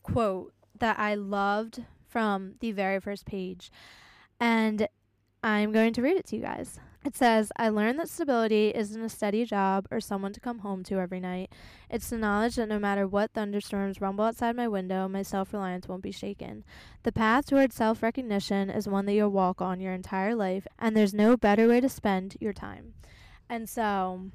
quote 0.03 0.53
that 0.79 0.99
I 0.99 1.15
loved 1.15 1.85
from 2.09 2.57
the 2.61 2.73
very 2.73 3.01
first 3.01 3.25
page. 3.25 3.71
And 4.41 4.89
I'm 5.43 5.73
going 5.73 5.93
to 5.95 6.03
read 6.03 6.17
it 6.17 6.27
to 6.27 6.37
you 6.37 6.43
guys. 6.43 6.79
It 7.05 7.17
says, 7.17 7.51
I 7.57 7.69
learned 7.69 7.99
that 7.99 8.09
stability 8.09 8.69
isn't 8.69 9.03
a 9.03 9.09
steady 9.09 9.45
job 9.45 9.89
or 9.91 10.01
someone 10.01 10.33
to 10.35 10.41
come 10.41 10.61
home 10.61 10.85
to 10.85 10.99
every 11.01 11.19
night. 11.19 11.51
It's 11.91 12.09
the 12.09 12.17
knowledge 12.17 12.57
that 12.57 12.69
no 12.69 12.79
matter 12.79 13.09
what 13.09 13.33
thunderstorms 13.33 14.01
rumble 14.01 14.25
outside 14.25 14.55
my 14.55 14.69
window, 14.69 15.09
my 15.09 15.23
self 15.23 15.53
reliance 15.53 15.89
won't 15.89 16.03
be 16.03 16.13
shaken. 16.13 16.63
The 17.03 17.11
path 17.11 17.47
toward 17.47 17.73
self 17.73 18.03
recognition 18.03 18.71
is 18.71 18.87
one 18.87 19.07
that 19.07 19.15
you'll 19.15 19.31
walk 19.31 19.61
on 19.61 19.81
your 19.81 19.93
entire 19.93 20.37
life, 20.37 20.67
and 20.79 20.97
there's 20.97 21.13
no 21.13 21.37
better 21.37 21.67
way 21.67 21.81
to 21.81 21.89
spend 21.89 22.37
your 22.41 22.53
time. 22.53 22.95
And 23.49 23.69
so 23.69 24.31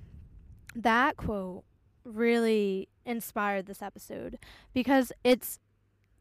that 0.76 1.16
quote 1.16 1.64
really 2.04 2.90
inspired 3.06 3.66
this 3.66 3.82
episode 3.82 4.38
because 4.74 5.12
it's 5.24 5.60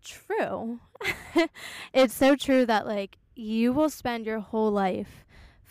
true. 0.05 0.79
it's 1.93 2.15
so 2.15 2.37
true 2.37 2.65
that, 2.67 2.87
like, 2.87 3.19
you 3.35 3.73
will 3.73 3.91
spend 3.91 4.25
your 4.25 4.41
whole 4.41 4.71
life 4.71 5.26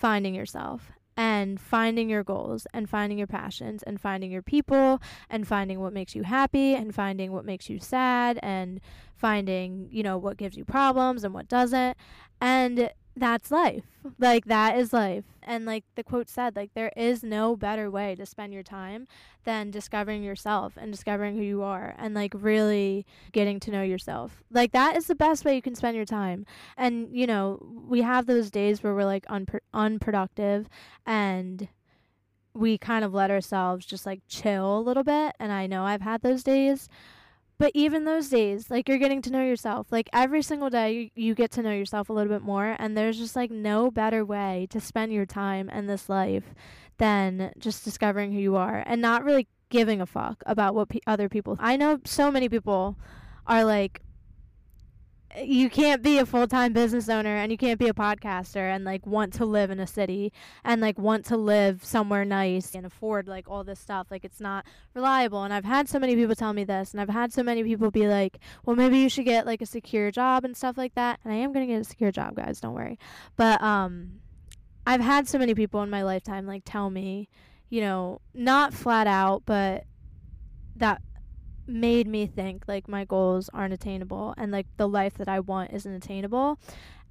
finding 0.05 0.35
yourself 0.35 0.91
and 1.17 1.59
finding 1.59 2.07
your 2.11 2.23
goals 2.23 2.67
and 2.75 2.87
finding 2.87 3.17
your 3.17 3.25
passions 3.25 3.81
and 3.81 3.99
finding 3.99 4.29
your 4.29 4.43
people 4.43 5.01
and 5.31 5.47
finding 5.47 5.79
what 5.79 5.91
makes 5.91 6.13
you 6.13 6.21
happy 6.21 6.75
and 6.75 6.93
finding 6.93 7.31
what 7.31 7.43
makes 7.43 7.71
you 7.71 7.79
sad 7.79 8.37
and 8.43 8.79
finding, 9.15 9.87
you 9.89 10.03
know, 10.03 10.15
what 10.15 10.37
gives 10.37 10.55
you 10.55 10.63
problems 10.63 11.23
and 11.23 11.33
what 11.33 11.47
doesn't. 11.47 11.97
And 12.39 12.91
that's 13.15 13.49
life. 13.49 13.83
Like 14.19 14.45
that 14.45 14.77
is 14.77 14.91
life. 14.93 15.23
And 15.41 15.65
like 15.65 15.83
the 15.95 16.03
quote 16.03 16.29
said, 16.29 16.55
like 16.55 16.73
there 16.73 16.91
is 16.97 17.23
no 17.23 17.55
better 17.55 17.89
way 17.89 18.15
to 18.15 18.25
spend 18.25 18.53
your 18.53 18.63
time 18.63 19.07
than 19.45 19.71
discovering 19.71 20.23
yourself 20.23 20.73
and 20.77 20.91
discovering 20.91 21.35
who 21.35 21.43
you 21.43 21.63
are 21.63 21.95
and 21.97 22.13
like 22.13 22.33
really 22.35 23.05
getting 23.31 23.59
to 23.61 23.71
know 23.71 23.83
yourself. 23.83 24.43
Like 24.51 24.73
that 24.73 24.97
is 24.97 25.07
the 25.07 25.15
best 25.15 25.45
way 25.45 25.55
you 25.55 25.61
can 25.61 25.75
spend 25.75 25.95
your 25.95 26.05
time. 26.05 26.45
And 26.77 27.07
you 27.11 27.25
know, 27.25 27.59
we 27.87 28.01
have 28.01 28.25
those 28.25 28.51
days 28.51 28.83
where 28.83 28.93
we're 28.93 29.05
like 29.05 29.25
unpro- 29.27 29.59
unproductive 29.73 30.67
and 31.05 31.67
we 32.53 32.77
kind 32.77 33.03
of 33.03 33.13
let 33.13 33.31
ourselves 33.31 33.85
just 33.85 34.05
like 34.05 34.21
chill 34.27 34.77
a 34.77 34.81
little 34.81 35.03
bit 35.03 35.35
and 35.39 35.51
I 35.51 35.67
know 35.67 35.83
I've 35.83 36.01
had 36.01 36.21
those 36.21 36.41
days 36.41 36.87
but 37.57 37.71
even 37.73 38.03
those 38.03 38.29
days, 38.29 38.69
like 38.69 38.89
you're 38.89 38.97
getting 38.97 39.21
to 39.23 39.31
know 39.31 39.43
yourself. 39.43 39.87
Like 39.91 40.09
every 40.11 40.41
single 40.41 40.69
day, 40.69 41.11
you, 41.15 41.33
get 41.35 41.51
to 41.51 41.61
know 41.61 41.71
yourself 41.71 42.09
a 42.09 42.13
little 42.13 42.31
bit 42.31 42.41
more. 42.41 42.75
And 42.77 42.97
there's 42.97 43.17
just 43.17 43.35
like 43.35 43.51
no 43.51 43.89
better 43.89 44.25
way 44.25 44.67
to 44.71 44.81
spend 44.81 45.13
your 45.13 45.25
time 45.25 45.69
in 45.69 45.87
this 45.87 46.09
life 46.09 46.53
than 46.97 47.53
just 47.57 47.83
discovering 47.83 48.31
who 48.31 48.39
you 48.39 48.55
are 48.55 48.83
and 48.85 49.01
not 49.01 49.23
really 49.23 49.47
giving 49.69 50.01
a 50.01 50.05
fuck 50.05 50.43
about 50.45 50.75
what 50.75 50.89
pe- 50.89 50.99
other 51.07 51.29
people. 51.29 51.57
I 51.59 51.75
know 51.75 51.99
so 52.05 52.29
many 52.31 52.49
people 52.49 52.97
are 53.47 53.63
like, 53.63 54.01
you 55.43 55.69
can't 55.69 56.01
be 56.01 56.17
a 56.17 56.25
full-time 56.25 56.73
business 56.73 57.09
owner 57.09 57.35
and 57.35 57.51
you 57.51 57.57
can't 57.57 57.79
be 57.79 57.87
a 57.87 57.93
podcaster 57.93 58.73
and 58.73 58.85
like 58.85 59.05
want 59.05 59.33
to 59.33 59.45
live 59.45 59.69
in 59.69 59.79
a 59.79 59.87
city 59.87 60.31
and 60.63 60.81
like 60.81 60.97
want 60.97 61.25
to 61.25 61.37
live 61.37 61.83
somewhere 61.83 62.23
nice 62.23 62.75
and 62.75 62.85
afford 62.85 63.27
like 63.27 63.49
all 63.49 63.63
this 63.63 63.79
stuff. 63.79 64.07
Like 64.09 64.23
it's 64.23 64.39
not 64.39 64.65
reliable. 64.93 65.43
And 65.43 65.53
I've 65.53 65.65
had 65.65 65.89
so 65.89 65.99
many 65.99 66.15
people 66.15 66.35
tell 66.35 66.53
me 66.53 66.63
this 66.63 66.91
and 66.91 67.01
I've 67.01 67.09
had 67.09 67.33
so 67.33 67.43
many 67.43 67.63
people 67.63 67.91
be 67.91 68.07
like 68.07 68.39
well 68.65 68.75
maybe 68.75 68.99
you 68.99 69.09
should 69.09 69.25
get 69.25 69.45
like 69.45 69.61
a 69.61 69.65
secure 69.65 70.11
job 70.11 70.45
and 70.45 70.55
stuff 70.55 70.77
like 70.77 70.95
that. 70.95 71.19
And 71.23 71.33
I 71.33 71.37
am 71.37 71.53
going 71.53 71.67
to 71.67 71.73
get 71.73 71.81
a 71.81 71.85
secure 71.85 72.11
job 72.11 72.35
guys 72.35 72.59
don't 72.59 72.73
worry. 72.73 72.99
But 73.35 73.61
um 73.61 74.19
I've 74.87 75.01
had 75.01 75.27
so 75.27 75.37
many 75.37 75.55
people 75.55 75.81
in 75.81 75.89
my 75.89 76.03
lifetime 76.03 76.45
like 76.45 76.63
tell 76.65 76.89
me 76.89 77.29
you 77.69 77.81
know 77.81 78.21
not 78.33 78.73
flat 78.73 79.07
out 79.07 79.43
but 79.45 79.85
that 80.75 81.01
made 81.67 82.07
me 82.07 82.27
think 82.27 82.65
like 82.67 82.87
my 82.87 83.05
goals 83.05 83.49
aren't 83.53 83.73
attainable 83.73 84.33
and 84.37 84.51
like 84.51 84.67
the 84.77 84.87
life 84.87 85.15
that 85.15 85.27
I 85.27 85.39
want 85.39 85.71
isn't 85.73 85.93
attainable. 85.93 86.59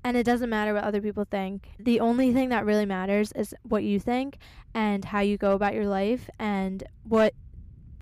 And 0.06 0.16
it 0.18 0.24
doesn't 0.24 0.50
matter 0.50 0.74
what 0.74 0.84
other 0.84 1.00
people 1.00 1.24
think. 1.24 1.70
The 1.78 2.00
only 2.00 2.32
thing 2.32 2.50
that 2.50 2.66
really 2.66 2.84
matters 2.84 3.32
is 3.32 3.54
what 3.62 3.84
you 3.84 3.98
think 3.98 4.36
and 4.74 5.06
how 5.06 5.20
you 5.20 5.38
go 5.38 5.52
about 5.52 5.72
your 5.72 5.86
life 5.86 6.28
and 6.38 6.84
what 7.04 7.34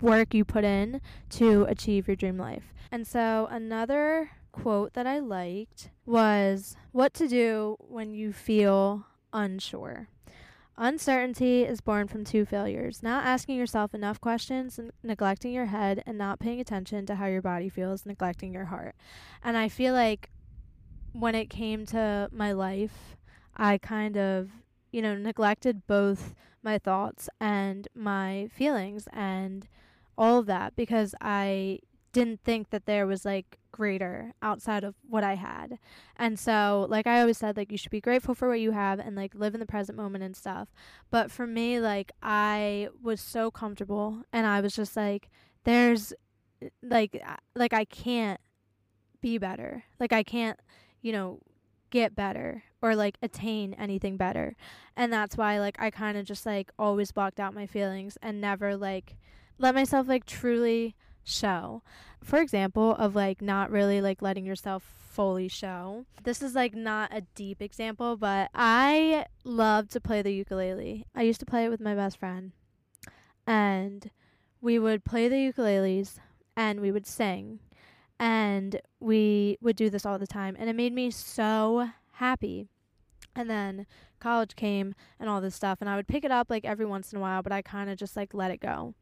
work 0.01 0.33
you 0.33 0.43
put 0.43 0.65
in 0.65 0.99
to 1.29 1.63
achieve 1.63 2.07
your 2.07 2.17
dream 2.17 2.37
life. 2.37 2.73
And 2.91 3.07
so 3.07 3.47
another 3.49 4.31
quote 4.51 4.93
that 4.93 5.07
I 5.07 5.19
liked 5.19 5.89
was 6.05 6.75
what 6.91 7.13
to 7.15 7.27
do 7.27 7.77
when 7.79 8.13
you 8.13 8.33
feel 8.33 9.07
unsure. 9.31 10.09
Uncertainty 10.77 11.63
is 11.63 11.81
born 11.81 12.07
from 12.07 12.23
two 12.23 12.45
failures 12.45 13.03
not 13.03 13.25
asking 13.25 13.55
yourself 13.55 13.93
enough 13.93 14.19
questions, 14.19 14.79
neglecting 15.03 15.53
your 15.53 15.67
head, 15.67 16.01
and 16.05 16.17
not 16.17 16.39
paying 16.39 16.59
attention 16.59 17.05
to 17.05 17.15
how 17.15 17.27
your 17.27 17.41
body 17.43 17.69
feels, 17.69 18.05
neglecting 18.05 18.53
your 18.53 18.65
heart. 18.65 18.95
And 19.43 19.55
I 19.55 19.69
feel 19.69 19.93
like 19.93 20.31
when 21.11 21.35
it 21.35 21.49
came 21.49 21.85
to 21.87 22.27
my 22.31 22.53
life, 22.53 23.15
I 23.55 23.77
kind 23.77 24.17
of, 24.17 24.49
you 24.91 25.01
know, 25.01 25.15
neglected 25.15 25.85
both 25.85 26.33
my 26.63 26.79
thoughts 26.79 27.29
and 27.39 27.87
my 27.93 28.49
feelings 28.51 29.07
and 29.13 29.67
all 30.17 30.39
of 30.39 30.47
that 30.47 30.75
because 30.75 31.13
I 31.21 31.79
didn't 32.13 32.41
think 32.43 32.69
that 32.69 32.85
there 32.85 33.05
was 33.05 33.25
like 33.25 33.57
greater 33.71 34.33
outside 34.41 34.83
of 34.83 34.95
what 35.09 35.23
I 35.23 35.33
had. 35.33 35.79
And 36.15 36.39
so, 36.39 36.85
like 36.89 37.07
I 37.07 37.19
always 37.19 37.39
said, 37.39 37.57
like 37.57 37.71
you 37.71 37.77
should 37.77 37.91
be 37.91 37.99
grateful 37.99 38.35
for 38.35 38.47
what 38.47 38.61
you 38.61 38.71
have 38.71 38.99
and 38.99 39.15
like 39.15 39.35
live 39.35 39.55
in 39.55 39.59
the 39.59 39.65
present 39.65 39.97
moment 39.97 40.23
and 40.23 40.35
stuff. 40.35 40.69
But 41.09 41.31
for 41.31 41.45
me, 41.45 41.79
like 41.79 42.11
I 42.21 42.87
was 43.01 43.19
so 43.19 43.51
comfortable 43.51 44.23
and 44.31 44.47
I 44.47 44.61
was 44.61 44.75
just 44.75 44.95
like, 44.95 45.29
there's 45.65 46.13
eh, 46.61 46.69
like 46.81 47.21
like 47.55 47.73
I 47.73 47.83
can't 47.83 48.39
be 49.19 49.37
better. 49.37 49.83
Like 49.99 50.13
I 50.13 50.23
can't, 50.23 50.59
you 51.01 51.11
know, 51.11 51.39
get 51.89 52.15
better 52.15 52.63
or 52.81 52.95
like 52.95 53.17
attain 53.23 53.73
anything 53.73 54.17
better. 54.17 54.55
And 54.95 55.11
that's 55.11 55.35
why 55.35 55.59
like 55.59 55.77
I 55.79 55.89
kind 55.89 56.17
of 56.17 56.25
just 56.25 56.45
like 56.45 56.71
always 56.77 57.11
blocked 57.11 57.39
out 57.39 57.55
my 57.55 57.65
feelings 57.65 58.17
and 58.21 58.39
never 58.39 58.77
like 58.77 59.17
let 59.57 59.73
myself 59.73 60.07
like 60.07 60.25
truly 60.25 60.95
show. 61.23 61.81
For 62.23 62.39
example, 62.39 62.95
of 62.95 63.15
like 63.15 63.41
not 63.41 63.71
really 63.71 64.01
like 64.01 64.21
letting 64.21 64.45
yourself 64.45 64.83
fully 65.13 65.47
show. 65.47 66.05
This 66.23 66.41
is 66.41 66.55
like 66.55 66.73
not 66.73 67.15
a 67.15 67.21
deep 67.35 67.61
example, 67.61 68.17
but 68.17 68.49
I 68.55 69.25
love 69.43 69.89
to 69.89 70.01
play 70.01 70.21
the 70.21 70.33
ukulele. 70.33 71.05
I 71.13 71.21
used 71.21 71.39
to 71.41 71.45
play 71.45 71.65
it 71.65 71.69
with 71.69 71.79
my 71.79 71.93
best 71.93 72.17
friend. 72.17 72.51
And 73.45 74.09
we 74.61 74.79
would 74.79 75.03
play 75.03 75.27
the 75.27 75.51
ukuleles 75.51 76.17
and 76.55 76.79
we 76.79 76.91
would 76.91 77.05
sing. 77.05 77.59
And 78.19 78.81
we 78.99 79.57
would 79.61 79.75
do 79.75 79.89
this 79.89 80.05
all 80.05 80.17
the 80.17 80.27
time. 80.27 80.55
And 80.57 80.69
it 80.69 80.75
made 80.75 80.93
me 80.93 81.11
so 81.11 81.89
happy. 82.13 82.67
And 83.35 83.49
then 83.49 83.85
college 84.19 84.55
came 84.55 84.95
and 85.19 85.29
all 85.29 85.41
this 85.41 85.55
stuff. 85.55 85.79
And 85.81 85.89
I 85.89 85.95
would 85.95 86.07
pick 86.07 86.23
it 86.23 86.31
up 86.31 86.49
like 86.49 86.65
every 86.65 86.85
once 86.85 87.11
in 87.11 87.17
a 87.17 87.21
while, 87.21 87.43
but 87.43 87.51
I 87.51 87.61
kind 87.61 87.89
of 87.89 87.97
just 87.97 88.15
like 88.15 88.33
let 88.33 88.51
it 88.51 88.61
go. 88.61 88.93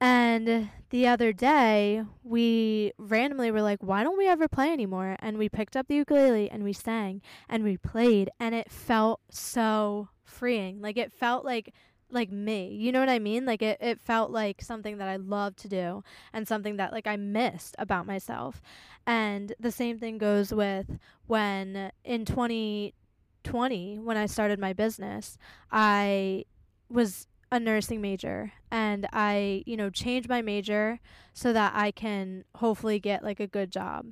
And 0.00 0.70
the 0.88 1.06
other 1.06 1.32
day, 1.32 2.02
we 2.24 2.92
randomly 2.96 3.50
were 3.50 3.60
like, 3.60 3.82
why 3.82 4.02
don't 4.02 4.16
we 4.16 4.26
ever 4.26 4.48
play 4.48 4.72
anymore? 4.72 5.16
And 5.18 5.36
we 5.36 5.48
picked 5.48 5.76
up 5.76 5.88
the 5.88 5.96
ukulele 5.96 6.50
and 6.50 6.64
we 6.64 6.72
sang 6.72 7.20
and 7.48 7.62
we 7.62 7.76
played, 7.76 8.30
and 8.40 8.54
it 8.54 8.70
felt 8.70 9.20
so 9.30 10.08
freeing. 10.24 10.80
Like, 10.80 10.96
it 10.96 11.12
felt 11.12 11.44
like 11.44 11.74
like 12.12 12.30
me. 12.30 12.74
You 12.74 12.92
know 12.92 13.00
what 13.00 13.08
I 13.08 13.18
mean? 13.18 13.46
Like 13.46 13.62
it, 13.62 13.78
it 13.80 14.00
felt 14.00 14.30
like 14.30 14.62
something 14.62 14.98
that 14.98 15.08
I 15.08 15.16
love 15.16 15.56
to 15.56 15.68
do 15.68 16.02
and 16.32 16.46
something 16.46 16.76
that 16.76 16.92
like 16.92 17.06
I 17.06 17.16
missed 17.16 17.74
about 17.78 18.06
myself. 18.06 18.60
And 19.06 19.54
the 19.60 19.70
same 19.70 19.98
thing 19.98 20.18
goes 20.18 20.52
with 20.52 20.98
when 21.26 21.92
in 22.04 22.24
2020 22.24 23.98
when 23.98 24.16
I 24.16 24.26
started 24.26 24.58
my 24.58 24.72
business, 24.72 25.38
I 25.70 26.44
was 26.88 27.26
a 27.52 27.58
nursing 27.58 28.00
major 28.00 28.52
and 28.70 29.06
I, 29.12 29.62
you 29.66 29.76
know, 29.76 29.90
changed 29.90 30.28
my 30.28 30.42
major 30.42 31.00
so 31.32 31.52
that 31.52 31.72
I 31.74 31.90
can 31.90 32.44
hopefully 32.56 33.00
get 33.00 33.24
like 33.24 33.40
a 33.40 33.46
good 33.46 33.72
job. 33.72 34.06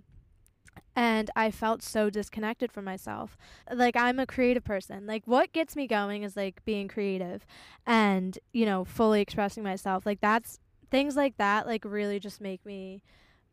And 0.97 1.31
I 1.37 1.53
felt 1.53 1.83
so 1.83 2.11
disconnected 2.11 2.73
from 2.73 2.85
myself. 2.85 3.37
Like 3.73 3.97
I'm 3.97 4.19
a 4.19 4.27
creative 4.27 4.65
person. 4.65 5.07
Like 5.07 5.23
what 5.27 5.53
gets 5.53 5.77
me 5.77 5.87
going 5.87 6.25
is 6.25 6.37
like 6.37 6.65
being 6.65 6.89
creative 6.89 7.47
and, 7.87 8.37
you 8.53 8.67
know, 8.67 8.85
fully 8.85 9.21
expressing 9.21 9.63
myself. 9.63 10.05
Like 10.05 10.21
that's 10.21 10.59
things 10.91 11.15
like 11.15 11.37
that 11.37 11.67
like 11.67 11.85
really 11.85 12.19
just 12.19 12.41
make 12.41 12.65
me 12.67 13.03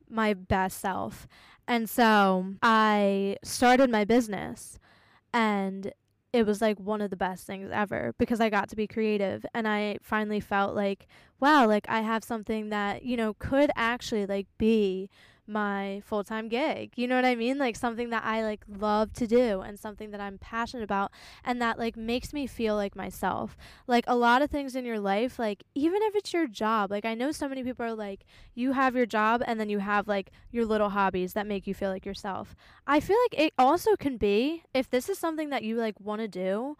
my 0.09 0.33
best 0.33 0.79
self. 0.79 1.27
And 1.67 1.89
so 1.89 2.53
I 2.63 3.37
started 3.43 3.91
my 3.91 4.05
business 4.05 4.79
and 5.33 5.91
it 6.35 6.45
was 6.45 6.61
like 6.61 6.77
one 6.79 7.01
of 7.01 7.09
the 7.09 7.15
best 7.15 7.47
things 7.47 7.69
ever 7.71 8.13
because 8.19 8.41
I 8.41 8.49
got 8.49 8.67
to 8.69 8.75
be 8.75 8.87
creative 8.87 9.45
and 9.53 9.65
I 9.67 9.97
finally 10.01 10.41
felt 10.41 10.75
like 10.75 11.07
wow 11.39 11.65
like 11.65 11.85
I 11.87 12.01
have 12.01 12.25
something 12.25 12.69
that 12.69 13.03
you 13.03 13.15
know 13.15 13.33
could 13.35 13.71
actually 13.75 14.25
like 14.25 14.47
be 14.57 15.09
my 15.47 16.01
full-time 16.05 16.47
gig. 16.47 16.93
You 16.95 17.07
know 17.07 17.15
what 17.15 17.25
I 17.25 17.35
mean? 17.35 17.57
Like 17.57 17.75
something 17.75 18.09
that 18.09 18.23
I 18.23 18.43
like 18.43 18.63
love 18.67 19.13
to 19.13 19.27
do 19.27 19.61
and 19.61 19.79
something 19.79 20.11
that 20.11 20.21
I'm 20.21 20.37
passionate 20.37 20.83
about 20.83 21.11
and 21.43 21.61
that 21.61 21.77
like 21.77 21.95
makes 21.95 22.33
me 22.33 22.47
feel 22.47 22.75
like 22.75 22.95
myself. 22.95 23.55
Like 23.87 24.05
a 24.07 24.15
lot 24.15 24.41
of 24.41 24.49
things 24.49 24.75
in 24.75 24.85
your 24.85 24.99
life, 24.99 25.37
like 25.37 25.63
even 25.75 26.01
if 26.03 26.15
it's 26.15 26.33
your 26.33 26.47
job, 26.47 26.91
like 26.91 27.05
I 27.05 27.13
know 27.13 27.31
so 27.31 27.47
many 27.47 27.63
people 27.63 27.85
are 27.85 27.93
like 27.93 28.25
you 28.53 28.71
have 28.73 28.95
your 28.95 29.05
job 29.05 29.43
and 29.45 29.59
then 29.59 29.69
you 29.69 29.79
have 29.79 30.07
like 30.07 30.31
your 30.51 30.65
little 30.65 30.89
hobbies 30.89 31.33
that 31.33 31.47
make 31.47 31.67
you 31.67 31.73
feel 31.73 31.89
like 31.91 32.05
yourself. 32.05 32.55
I 32.87 32.99
feel 32.99 33.17
like 33.25 33.39
it 33.39 33.53
also 33.57 33.95
can 33.95 34.17
be 34.17 34.63
if 34.73 34.89
this 34.89 35.09
is 35.09 35.17
something 35.17 35.49
that 35.49 35.63
you 35.63 35.75
like 35.75 35.99
want 35.99 36.21
to 36.21 36.27
do, 36.27 36.77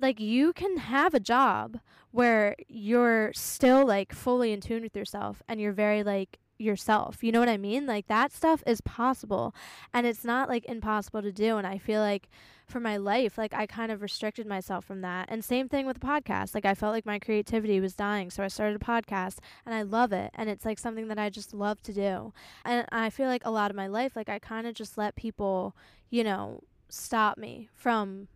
like 0.00 0.20
you 0.20 0.52
can 0.52 0.76
have 0.78 1.14
a 1.14 1.20
job 1.20 1.78
where 2.10 2.56
you're 2.68 3.32
still 3.34 3.86
like 3.86 4.12
fully 4.12 4.52
in 4.52 4.60
tune 4.60 4.82
with 4.82 4.96
yourself 4.96 5.42
and 5.48 5.60
you're 5.60 5.72
very 5.72 6.02
like 6.02 6.38
yourself. 6.62 7.22
You 7.22 7.32
know 7.32 7.40
what 7.40 7.48
I 7.48 7.56
mean? 7.56 7.86
Like 7.86 8.06
that 8.06 8.32
stuff 8.32 8.62
is 8.66 8.80
possible 8.80 9.54
and 9.92 10.06
it's 10.06 10.24
not 10.24 10.48
like 10.48 10.64
impossible 10.66 11.22
to 11.22 11.32
do. 11.32 11.56
And 11.56 11.66
I 11.66 11.78
feel 11.78 12.00
like 12.00 12.28
for 12.66 12.80
my 12.80 12.96
life, 12.96 13.36
like 13.36 13.52
I 13.52 13.66
kind 13.66 13.92
of 13.92 14.02
restricted 14.02 14.46
myself 14.46 14.84
from 14.84 15.00
that. 15.02 15.28
And 15.28 15.44
same 15.44 15.68
thing 15.68 15.86
with 15.86 16.00
the 16.00 16.06
podcast. 16.06 16.54
Like 16.54 16.64
I 16.64 16.74
felt 16.74 16.92
like 16.92 17.06
my 17.06 17.18
creativity 17.18 17.80
was 17.80 17.94
dying. 17.94 18.30
So 18.30 18.42
I 18.42 18.48
started 18.48 18.80
a 18.80 18.84
podcast 18.84 19.38
and 19.66 19.74
I 19.74 19.82
love 19.82 20.12
it. 20.12 20.30
And 20.34 20.48
it's 20.48 20.64
like 20.64 20.78
something 20.78 21.08
that 21.08 21.18
I 21.18 21.28
just 21.28 21.52
love 21.52 21.82
to 21.82 21.92
do. 21.92 22.32
And 22.64 22.86
I 22.90 23.10
feel 23.10 23.26
like 23.26 23.44
a 23.44 23.50
lot 23.50 23.70
of 23.70 23.76
my 23.76 23.86
life, 23.86 24.16
like 24.16 24.28
I 24.28 24.38
kind 24.38 24.66
of 24.66 24.74
just 24.74 24.96
let 24.96 25.16
people, 25.16 25.76
you 26.10 26.24
know, 26.24 26.62
stop 26.88 27.38
me 27.38 27.68
from 27.74 28.28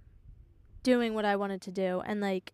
doing 0.83 1.15
what 1.15 1.25
I 1.25 1.35
wanted 1.35 1.61
to 1.62 1.73
do 1.73 2.01
and 2.07 2.21
like 2.21 2.53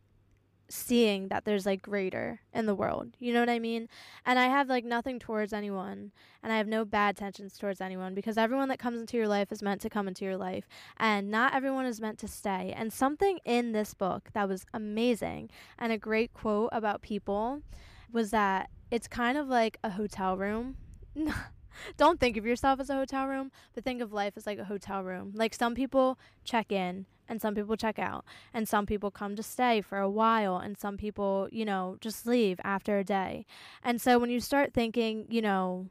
seeing 0.73 1.29
that 1.29 1.45
there's 1.45 1.67
like 1.67 1.83
greater 1.83 2.41
in 2.55 2.65
the 2.65 2.75
world. 2.75 3.15
You 3.21 3.35
know 3.35 3.41
what 3.41 3.51
I 3.51 3.59
mean? 3.59 3.89
And 4.25 4.39
I 4.39 4.47
have 4.47 4.71
like 4.71 4.87
nothing 4.87 5.19
towards 5.19 5.53
anyone 5.53 6.13
and 6.43 6.51
I 6.51 6.57
have 6.57 6.67
no 6.67 6.87
bad 6.87 7.15
tensions 7.15 7.59
towards 7.59 7.83
anyone 7.83 8.15
because 8.15 8.39
everyone 8.39 8.69
that 8.71 8.79
comes 8.79 8.99
into 8.99 9.19
your 9.19 9.29
life 9.29 9.53
is 9.53 9.63
meant 9.63 9.83
to 9.83 9.91
come 9.91 10.09
into 10.09 10.25
your 10.25 10.39
life 10.39 10.67
and 10.97 11.31
not 11.31 11.55
everyone 11.55 11.85
is 11.85 12.01
meant 12.01 12.19
to 12.21 12.29
stay. 12.29 12.73
And 12.75 12.91
something 12.91 13.39
in 13.45 13.73
this 13.73 13.93
book 13.93 14.31
that 14.33 14.49
was 14.49 14.65
amazing 14.73 15.51
and 15.79 15.93
a 15.93 15.99
great 15.99 16.33
quote 16.33 16.71
about 16.73 17.03
people 17.03 17.61
was 18.11 18.31
that 18.31 18.71
it's 18.91 19.09
kind 19.09 19.37
of 19.37 19.49
like 19.49 19.79
a 19.85 19.91
hotel 19.91 20.39
room. 20.39 20.77
Don't 21.97 22.21
think 22.21 22.37
of 22.37 22.47
yourself 22.47 22.81
as 22.81 22.91
a 22.91 22.95
hotel 22.95 23.27
room, 23.27 23.51
but 23.75 23.85
think 23.85 24.01
of 24.03 24.13
life 24.13 24.35
as 24.37 24.47
like 24.47 24.59
a 24.59 24.65
hotel 24.65 25.03
room. 25.03 25.33
Like 25.35 25.55
some 25.55 25.75
people 25.75 26.19
check 26.45 26.73
in 26.73 27.07
and 27.29 27.41
some 27.41 27.55
people 27.55 27.77
check 27.77 27.99
out 27.99 28.25
and 28.53 28.69
some 28.69 28.87
people 28.87 29.11
come 29.11 29.37
to 29.37 29.43
stay 29.43 29.81
for 29.81 29.99
a 29.99 30.11
while 30.11 30.57
and 30.59 30.77
some 30.77 30.97
people 30.97 31.49
you 31.51 31.65
know 31.65 31.97
just 32.01 32.27
leave 32.27 32.61
after 32.65 32.99
a 32.99 33.05
day 33.05 33.47
and 33.83 34.01
so 34.01 34.19
when 34.19 34.29
you 34.29 34.41
start 34.41 34.75
thinking 34.75 35.25
you 35.31 35.41
know 35.41 35.87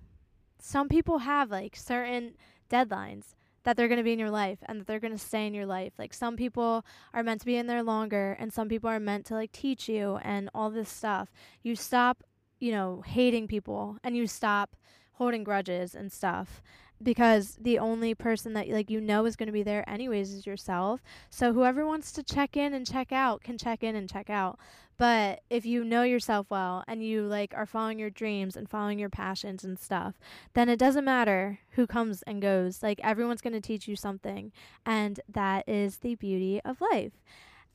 some 0.60 0.88
people 0.88 1.20
have 1.20 1.50
like 1.50 1.76
certain 1.76 2.34
deadlines 2.70 3.34
that 3.63 3.78
they're 3.78 3.88
going 3.88 3.98
to 3.98 4.04
be 4.04 4.13
in 4.13 4.20
your 4.20 4.32
life 4.32 4.60
and 4.65 4.80
that 4.80 4.88
they're 4.88 5.00
going 5.00 5.13
to 5.13 5.17
stay 5.17 5.46
in 5.46 5.54
your 5.54 5.65
life. 5.65 5.94
Like 5.98 6.13
some 6.13 6.36
people 6.36 6.84
are 7.13 7.24
meant 7.24 7.41
to 7.41 7.46
be 7.46 7.58
in 7.58 7.67
there 7.67 7.84
longer 7.84 8.36
and 8.39 8.52
some 8.52 8.67
people 8.67 8.89
are 8.89 9.00
meant 9.00 9.26
to 9.28 9.36
like 9.36 9.52
teach 9.52 9.88
you 9.88 10.17
and 10.24 10.50
all 10.54 10.70
this 10.70 10.89
stuff. 10.89 11.32
You 11.62 11.76
stop, 11.76 12.24
you 12.60 12.72
know, 12.72 13.04
hating 13.06 13.48
people 13.48 13.98
and 14.04 14.17
you 14.17 14.28
stop 14.28 14.76
holding 15.21 15.43
grudges 15.43 15.93
and 15.93 16.12
stuff 16.12 16.63
because 17.03 17.55
the 17.62 17.77
only 17.77 18.15
person 18.15 18.53
that 18.53 18.67
like 18.69 18.89
you 18.89 18.99
know 18.99 19.27
is 19.27 19.36
going 19.36 19.45
to 19.45 19.53
be 19.53 19.62
there 19.62 19.88
anyways 19.88 20.31
is 20.31 20.47
yourself. 20.47 21.03
So 21.29 21.53
whoever 21.53 21.86
wants 21.86 22.12
to 22.13 22.23
check 22.23 22.57
in 22.57 22.73
and 22.73 22.91
check 22.91 23.12
out 23.12 23.43
can 23.43 23.55
check 23.55 23.84
in 23.84 23.95
and 23.95 24.10
check 24.10 24.31
out. 24.31 24.57
But 24.97 25.41
if 25.51 25.63
you 25.63 25.84
know 25.84 26.01
yourself 26.01 26.47
well 26.49 26.84
and 26.88 27.05
you 27.05 27.27
like 27.27 27.53
are 27.55 27.67
following 27.67 27.99
your 27.99 28.10
dreams 28.10 28.55
and 28.55 28.67
following 28.67 28.97
your 28.97 29.12
passions 29.12 29.63
and 29.63 29.77
stuff, 29.77 30.15
then 30.55 30.69
it 30.69 30.79
doesn't 30.79 31.05
matter 31.05 31.60
who 31.73 31.86
comes 31.86 32.23
and 32.23 32.41
goes. 32.41 32.81
Like 32.81 32.99
everyone's 33.03 33.41
going 33.41 33.53
to 33.53 33.62
teach 33.62 33.88
you 33.88 33.95
something, 33.95 34.51
and 34.88 35.19
that 35.29 35.69
is 35.69 35.97
the 35.97 36.15
beauty 36.15 36.62
of 36.65 36.81
life. 36.81 37.13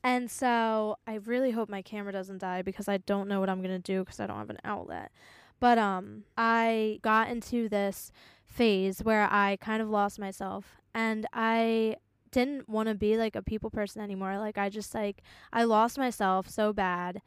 And 0.03 0.29
so 0.29 0.97
I 1.07 1.15
really 1.15 1.51
hope 1.51 1.69
my 1.69 1.81
camera 1.81 2.11
doesn't 2.11 2.39
die 2.39 2.61
because 2.61 2.89
I 2.89 2.97
don't 2.97 3.29
know 3.29 3.39
what 3.39 3.49
I'm 3.49 3.61
going 3.61 3.71
to 3.71 3.79
do 3.79 4.03
because 4.03 4.19
I 4.19 4.27
don't 4.27 4.37
have 4.37 4.49
an 4.49 4.59
outlet. 4.65 5.11
But 5.59 5.77
um 5.77 6.23
I 6.37 6.99
got 7.01 7.29
into 7.29 7.69
this 7.69 8.11
phase 8.45 9.03
where 9.03 9.27
I 9.29 9.57
kind 9.59 9.81
of 9.81 9.89
lost 9.89 10.19
myself 10.19 10.77
and 10.93 11.25
I 11.33 11.97
didn't 12.31 12.67
want 12.67 12.89
to 12.89 12.95
be 12.95 13.17
like 13.17 13.35
a 13.35 13.41
people 13.41 13.69
person 13.69 14.01
anymore. 14.01 14.37
Like 14.37 14.57
I 14.57 14.69
just 14.69 14.93
like 14.93 15.21
I 15.51 15.63
lost 15.63 15.97
myself 15.97 16.49
so 16.49 16.73
bad 16.73 17.21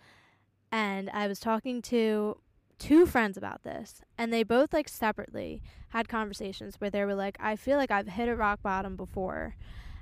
and 0.73 1.11
I 1.11 1.27
was 1.27 1.41
talking 1.41 1.83
to 1.83 2.39
two 2.79 3.05
friends 3.05 3.37
about 3.37 3.63
this 3.63 4.03
and 4.17 4.33
they 4.33 4.43
both 4.43 4.73
like 4.73 4.89
separately 4.89 5.63
had 5.91 6.09
conversations 6.09 6.77
where 6.79 6.91
they 6.91 7.05
were 7.05 7.15
like 7.15 7.37
I 7.39 7.57
feel 7.57 7.77
like 7.77 7.91
I've 7.91 8.09
hit 8.09 8.29
a 8.29 8.35
rock 8.37 8.63
bottom 8.63 8.97
before 8.97 9.55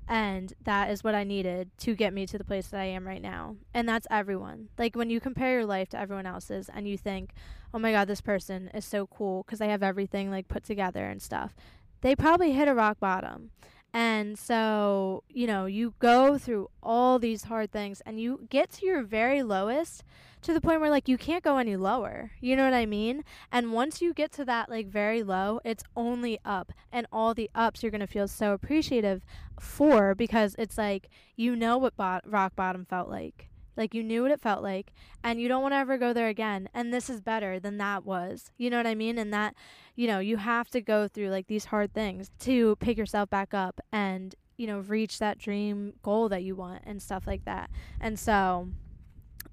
and 0.09 0.55
that 0.65 0.91
is 0.91 1.05
what 1.05 1.15
I 1.15 1.23
needed 1.23 1.71
to 1.79 1.95
get 1.95 2.15
me 2.15 2.27
to 2.27 2.39
the 2.39 2.45
place 2.45 2.69
that 2.69 2.81
I 2.81 2.87
am 2.87 3.07
right 3.07 3.21
now. 3.21 3.57
And 3.75 3.89
that's 3.89 4.07
everyone. 4.11 4.69
Like 4.79 4.97
when 4.97 5.11
you 5.11 5.21
compare 5.21 5.53
your 5.53 5.67
life 5.67 5.91
to 5.91 6.01
everyone 6.01 6.27
else's 6.27 6.71
and 6.75 6.89
you 6.89 6.97
think, 6.97 7.33
"Oh 7.75 7.79
my 7.79 7.93
god, 7.93 8.09
this 8.09 8.23
person 8.23 8.69
is 8.75 8.85
so 8.85 9.07
cool 9.07 9.43
because 9.43 9.59
they 9.59 9.69
have 9.69 9.83
everything 9.83 10.31
like 10.31 10.49
put 10.49 10.65
together 10.65 11.07
and 11.07 11.21
stuff." 11.21 11.55
They 12.01 12.17
probably 12.17 12.53
hit 12.53 12.69
a 12.69 12.75
rock 12.75 12.99
bottom. 13.01 13.51
And 13.93 14.39
so, 14.39 15.25
you 15.29 15.47
know, 15.47 15.67
you 15.67 15.95
go 15.99 16.39
through 16.39 16.71
all 16.83 17.19
these 17.19 17.45
hard 17.45 17.73
things 17.73 18.03
and 18.05 18.21
you 18.21 18.47
get 18.51 18.71
to 18.73 18.87
your 18.87 19.03
very 19.03 19.43
lowest 19.43 20.05
to 20.43 20.53
the 20.53 20.61
point 20.61 20.81
where 20.81 20.91
like 20.91 21.09
you 21.09 21.19
can't 21.19 21.43
go 21.43 21.57
any 21.57 21.77
lower. 21.77 22.33
You 22.41 22.55
know 22.55 22.65
what 22.65 22.75
I 22.75 22.87
mean? 22.87 23.25
And 23.51 23.73
once 23.73 24.01
you 24.01 24.13
get 24.13 24.31
to 24.33 24.45
that 24.45 24.69
like 24.69 24.89
very 24.89 25.23
low, 25.23 25.61
it's 25.65 25.85
only 25.97 26.39
up. 26.45 26.73
And 26.93 27.07
all 27.13 27.35
the 27.35 27.51
ups 27.55 27.83
you're 27.83 27.91
going 27.91 28.01
to 28.01 28.07
feel 28.07 28.29
so 28.29 28.53
appreciative 28.53 29.25
for 29.59 30.15
because 30.15 30.55
it's 30.59 30.79
like 30.79 31.09
you 31.35 31.57
know 31.57 31.79
what 31.79 31.97
bo- 31.97 32.21
rock 32.27 32.55
bottom 32.55 32.85
felt 32.85 33.09
like. 33.09 33.49
Like 33.77 33.95
you 33.95 34.03
knew 34.03 34.23
what 34.23 34.33
it 34.33 34.41
felt 34.41 34.63
like 34.63 34.93
and 35.23 35.41
you 35.41 35.47
don't 35.47 35.63
want 35.63 35.73
to 35.73 35.79
ever 35.79 35.99
go 35.99 36.13
there 36.13 36.29
again. 36.29 36.69
And 36.75 36.93
this 36.93 37.09
is 37.09 37.21
better 37.21 37.61
than 37.61 37.79
that 37.79 38.05
was. 38.05 38.51
You 38.59 38.71
know 38.71 38.77
what 38.77 38.89
I 38.89 38.97
mean? 38.97 39.19
And 39.19 39.33
that, 39.33 39.55
you 39.99 40.07
know, 40.07 40.21
you 40.21 40.37
have 40.37 40.71
to 40.71 40.81
go 40.81 41.09
through 41.09 41.29
like 41.29 41.49
these 41.49 41.65
hard 41.65 41.93
things 41.93 42.31
to 42.39 42.77
pick 42.77 42.97
yourself 42.97 43.29
back 43.31 43.53
up 43.53 43.81
and, 43.91 44.33
you 44.57 44.65
know, 44.65 44.79
reach 44.79 45.19
that 45.19 45.39
dream 45.39 45.93
goal 46.05 46.29
that 46.29 46.45
you 46.45 46.55
want 46.55 46.85
and 46.87 47.03
stuff 47.03 47.27
like 47.27 47.45
that. 47.47 47.69
And 48.01 48.17
so 48.17 48.69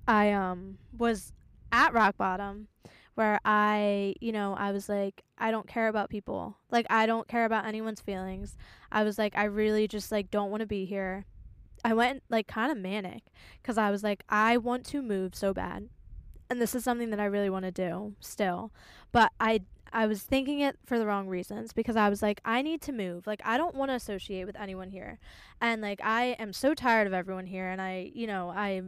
I 0.07 0.31
um 0.33 0.77
was 0.95 1.33
at 1.71 1.95
rock 1.95 2.15
bottom 2.15 2.67
where 3.15 3.39
I, 3.43 4.13
you 4.21 4.31
know, 4.31 4.53
I 4.55 4.71
was 4.71 4.87
like, 4.87 5.23
I 5.39 5.49
don't 5.49 5.67
care 5.67 5.87
about 5.87 6.11
people. 6.11 6.55
Like, 6.69 6.85
I 6.91 7.07
don't 7.07 7.27
care 7.27 7.45
about 7.45 7.65
anyone's 7.65 8.01
feelings. 8.01 8.55
I 8.91 9.03
was 9.03 9.17
like, 9.17 9.35
I 9.35 9.45
really 9.45 9.87
just 9.87 10.11
like 10.11 10.29
don't 10.29 10.51
want 10.51 10.61
to 10.61 10.67
be 10.67 10.85
here. 10.85 11.25
I 11.83 11.95
went 11.95 12.21
like 12.29 12.45
kind 12.45 12.71
of 12.71 12.77
manic 12.77 13.23
because 13.63 13.79
I 13.79 13.89
was 13.89 14.03
like, 14.03 14.23
I 14.29 14.57
want 14.57 14.85
to 14.87 15.01
move 15.01 15.33
so 15.33 15.55
bad. 15.55 15.89
And 16.51 16.61
this 16.61 16.75
is 16.75 16.83
something 16.83 17.09
that 17.09 17.19
I 17.19 17.25
really 17.25 17.49
want 17.49 17.65
to 17.65 17.71
do 17.71 18.13
still. 18.19 18.71
But 19.11 19.31
I 19.39 19.61
I 19.93 20.07
was 20.07 20.21
thinking 20.23 20.59
it 20.59 20.77
for 20.85 20.99
the 20.99 21.05
wrong 21.05 21.27
reasons 21.27 21.73
because 21.73 21.95
I 21.95 22.09
was 22.09 22.21
like, 22.21 22.41
I 22.43 22.61
need 22.61 22.81
to 22.83 22.91
move. 22.91 23.27
Like, 23.27 23.41
I 23.45 23.57
don't 23.57 23.75
want 23.75 23.91
to 23.91 23.95
associate 23.95 24.45
with 24.45 24.55
anyone 24.55 24.89
here. 24.89 25.19
And 25.61 25.81
like, 25.81 26.01
I 26.03 26.35
am 26.39 26.53
so 26.53 26.73
tired 26.73 27.07
of 27.07 27.13
everyone 27.13 27.45
here. 27.45 27.67
And 27.69 27.81
I, 27.81 28.11
you 28.13 28.27
know, 28.27 28.49
I 28.49 28.81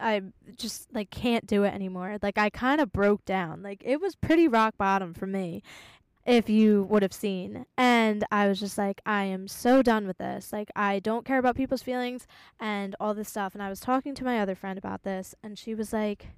I 0.00 0.22
just 0.56 0.92
like 0.92 1.10
can't 1.10 1.46
do 1.46 1.64
it 1.64 1.74
anymore. 1.74 2.18
Like 2.22 2.38
I 2.38 2.50
kind 2.50 2.80
of 2.80 2.92
broke 2.92 3.24
down. 3.24 3.62
Like 3.62 3.82
it 3.84 4.00
was 4.00 4.16
pretty 4.16 4.48
rock 4.48 4.76
bottom 4.76 5.14
for 5.14 5.26
me 5.26 5.62
if 6.26 6.48
you 6.48 6.84
would 6.84 7.02
have 7.02 7.12
seen. 7.12 7.66
And 7.76 8.24
I 8.30 8.48
was 8.48 8.60
just 8.60 8.78
like 8.78 9.00
I 9.06 9.24
am 9.24 9.48
so 9.48 9.82
done 9.82 10.06
with 10.06 10.18
this. 10.18 10.52
Like 10.52 10.70
I 10.74 10.98
don't 10.98 11.24
care 11.24 11.38
about 11.38 11.56
people's 11.56 11.82
feelings 11.82 12.26
and 12.58 12.96
all 13.00 13.14
this 13.14 13.28
stuff. 13.28 13.54
And 13.54 13.62
I 13.62 13.68
was 13.68 13.80
talking 13.80 14.14
to 14.14 14.24
my 14.24 14.40
other 14.40 14.54
friend 14.54 14.78
about 14.78 15.02
this 15.02 15.34
and 15.42 15.58
she 15.58 15.74
was 15.74 15.92
like 15.92 16.28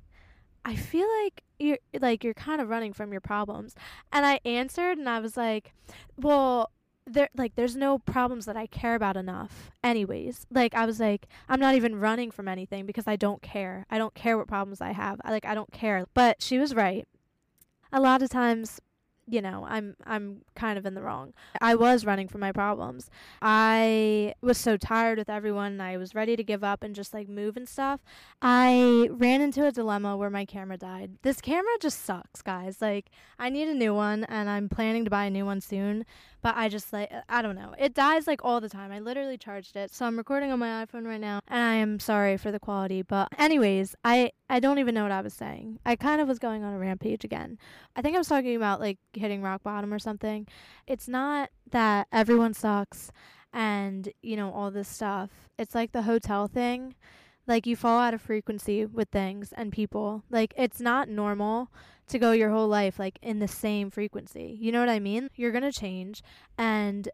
I 0.66 0.74
feel 0.74 1.06
like 1.22 1.44
you're 1.60 1.78
like 2.00 2.24
you're 2.24 2.34
kind 2.34 2.60
of 2.60 2.68
running 2.68 2.92
from 2.92 3.12
your 3.12 3.20
problems. 3.20 3.76
And 4.12 4.26
I 4.26 4.40
answered 4.44 4.98
and 4.98 5.08
I 5.08 5.20
was 5.20 5.36
like, 5.36 5.72
"Well, 6.18 6.72
there 7.06 7.28
like 7.36 7.54
there's 7.54 7.76
no 7.76 7.98
problems 8.00 8.46
that 8.46 8.56
I 8.56 8.66
care 8.66 8.96
about 8.96 9.16
enough 9.16 9.70
anyways. 9.84 10.44
Like 10.50 10.74
I 10.74 10.84
was 10.84 10.98
like 10.98 11.28
I'm 11.48 11.60
not 11.60 11.76
even 11.76 12.00
running 12.00 12.32
from 12.32 12.48
anything 12.48 12.84
because 12.84 13.06
I 13.06 13.14
don't 13.14 13.40
care. 13.42 13.86
I 13.90 13.96
don't 13.98 14.14
care 14.14 14.36
what 14.36 14.48
problems 14.48 14.80
I 14.80 14.90
have. 14.90 15.20
I 15.24 15.30
like 15.30 15.46
I 15.46 15.54
don't 15.54 15.72
care. 15.72 16.06
But 16.14 16.42
she 16.42 16.58
was 16.58 16.74
right. 16.74 17.06
A 17.92 18.00
lot 18.00 18.22
of 18.22 18.28
times 18.28 18.80
you 19.28 19.42
know, 19.42 19.66
I'm 19.68 19.96
I'm 20.04 20.42
kind 20.54 20.78
of 20.78 20.86
in 20.86 20.94
the 20.94 21.02
wrong. 21.02 21.34
I 21.60 21.74
was 21.74 22.04
running 22.04 22.28
from 22.28 22.40
my 22.40 22.52
problems. 22.52 23.10
I 23.42 24.34
was 24.40 24.56
so 24.56 24.76
tired 24.76 25.18
with 25.18 25.28
everyone 25.28 25.80
I 25.80 25.96
was 25.96 26.14
ready 26.14 26.36
to 26.36 26.44
give 26.44 26.62
up 26.62 26.82
and 26.82 26.94
just 26.94 27.12
like 27.12 27.28
move 27.28 27.56
and 27.56 27.68
stuff. 27.68 28.00
I 28.40 29.08
ran 29.10 29.40
into 29.40 29.66
a 29.66 29.72
dilemma 29.72 30.16
where 30.16 30.30
my 30.30 30.44
camera 30.44 30.76
died. 30.76 31.18
This 31.22 31.40
camera 31.40 31.72
just 31.80 32.04
sucks, 32.04 32.40
guys. 32.40 32.80
Like 32.80 33.10
I 33.38 33.50
need 33.50 33.68
a 33.68 33.74
new 33.74 33.94
one 33.94 34.24
and 34.24 34.48
I'm 34.48 34.68
planning 34.68 35.04
to 35.04 35.10
buy 35.10 35.24
a 35.24 35.30
new 35.30 35.44
one 35.44 35.60
soon, 35.60 36.06
but 36.42 36.56
I 36.56 36.68
just 36.68 36.92
like 36.92 37.10
uh, 37.12 37.20
I 37.28 37.42
don't 37.42 37.56
know. 37.56 37.74
It 37.78 37.94
dies 37.94 38.26
like 38.26 38.44
all 38.44 38.60
the 38.60 38.68
time. 38.68 38.92
I 38.92 39.00
literally 39.00 39.38
charged 39.38 39.76
it. 39.76 39.92
So 39.92 40.06
I'm 40.06 40.16
recording 40.16 40.52
on 40.52 40.58
my 40.58 40.84
iPhone 40.84 41.06
right 41.06 41.20
now 41.20 41.40
and 41.48 41.60
I 41.60 41.74
am 41.74 41.98
sorry 41.98 42.36
for 42.36 42.50
the 42.50 42.60
quality, 42.60 43.02
but 43.02 43.28
anyways, 43.38 43.94
I 44.04 44.32
I 44.48 44.60
don't 44.60 44.78
even 44.78 44.94
know 44.94 45.02
what 45.02 45.12
I 45.12 45.20
was 45.20 45.34
saying. 45.34 45.78
I 45.84 45.96
kind 45.96 46.20
of 46.20 46.28
was 46.28 46.38
going 46.38 46.64
on 46.64 46.74
a 46.74 46.78
rampage 46.78 47.24
again. 47.24 47.58
I 47.94 48.02
think 48.02 48.14
I 48.14 48.18
was 48.18 48.28
talking 48.28 48.56
about 48.56 48.80
like 48.80 48.98
hitting 49.12 49.42
rock 49.42 49.62
bottom 49.62 49.92
or 49.92 49.98
something. 49.98 50.46
It's 50.86 51.08
not 51.08 51.50
that 51.70 52.06
everyone 52.12 52.54
sucks 52.54 53.10
and, 53.52 54.08
you 54.22 54.36
know, 54.36 54.52
all 54.52 54.70
this 54.70 54.88
stuff. 54.88 55.30
It's 55.58 55.74
like 55.74 55.92
the 55.92 56.02
hotel 56.02 56.46
thing. 56.46 56.94
Like 57.46 57.66
you 57.66 57.76
fall 57.76 58.00
out 58.00 58.14
of 58.14 58.20
frequency 58.20 58.84
with 58.84 59.08
things 59.10 59.52
and 59.52 59.72
people. 59.72 60.24
Like 60.30 60.52
it's 60.56 60.80
not 60.80 61.08
normal 61.08 61.70
to 62.08 62.18
go 62.18 62.32
your 62.32 62.50
whole 62.50 62.68
life 62.68 62.98
like 62.98 63.18
in 63.22 63.38
the 63.38 63.48
same 63.48 63.90
frequency. 63.90 64.56
You 64.60 64.72
know 64.72 64.80
what 64.80 64.88
I 64.88 65.00
mean? 65.00 65.30
You're 65.34 65.52
going 65.52 65.62
to 65.62 65.72
change 65.72 66.22
and 66.56 67.08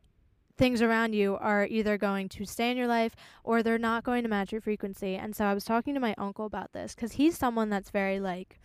things 0.58 0.82
around 0.82 1.14
you 1.14 1.36
are 1.36 1.66
either 1.66 1.96
going 1.96 2.28
to 2.28 2.44
stay 2.44 2.70
in 2.70 2.76
your 2.76 2.86
life 2.86 3.16
or 3.42 3.62
they're 3.62 3.78
not 3.78 4.04
going 4.04 4.22
to 4.22 4.28
match 4.28 4.52
your 4.52 4.60
frequency. 4.60 5.16
And 5.16 5.34
so 5.34 5.44
I 5.44 5.54
was 5.54 5.64
talking 5.64 5.94
to 5.94 6.00
my 6.00 6.14
uncle 6.18 6.46
about 6.46 6.72
this 6.72 6.94
cuz 6.94 7.12
he's 7.12 7.38
someone 7.38 7.70
that's 7.70 7.90
very 7.90 8.20
like 8.20 8.60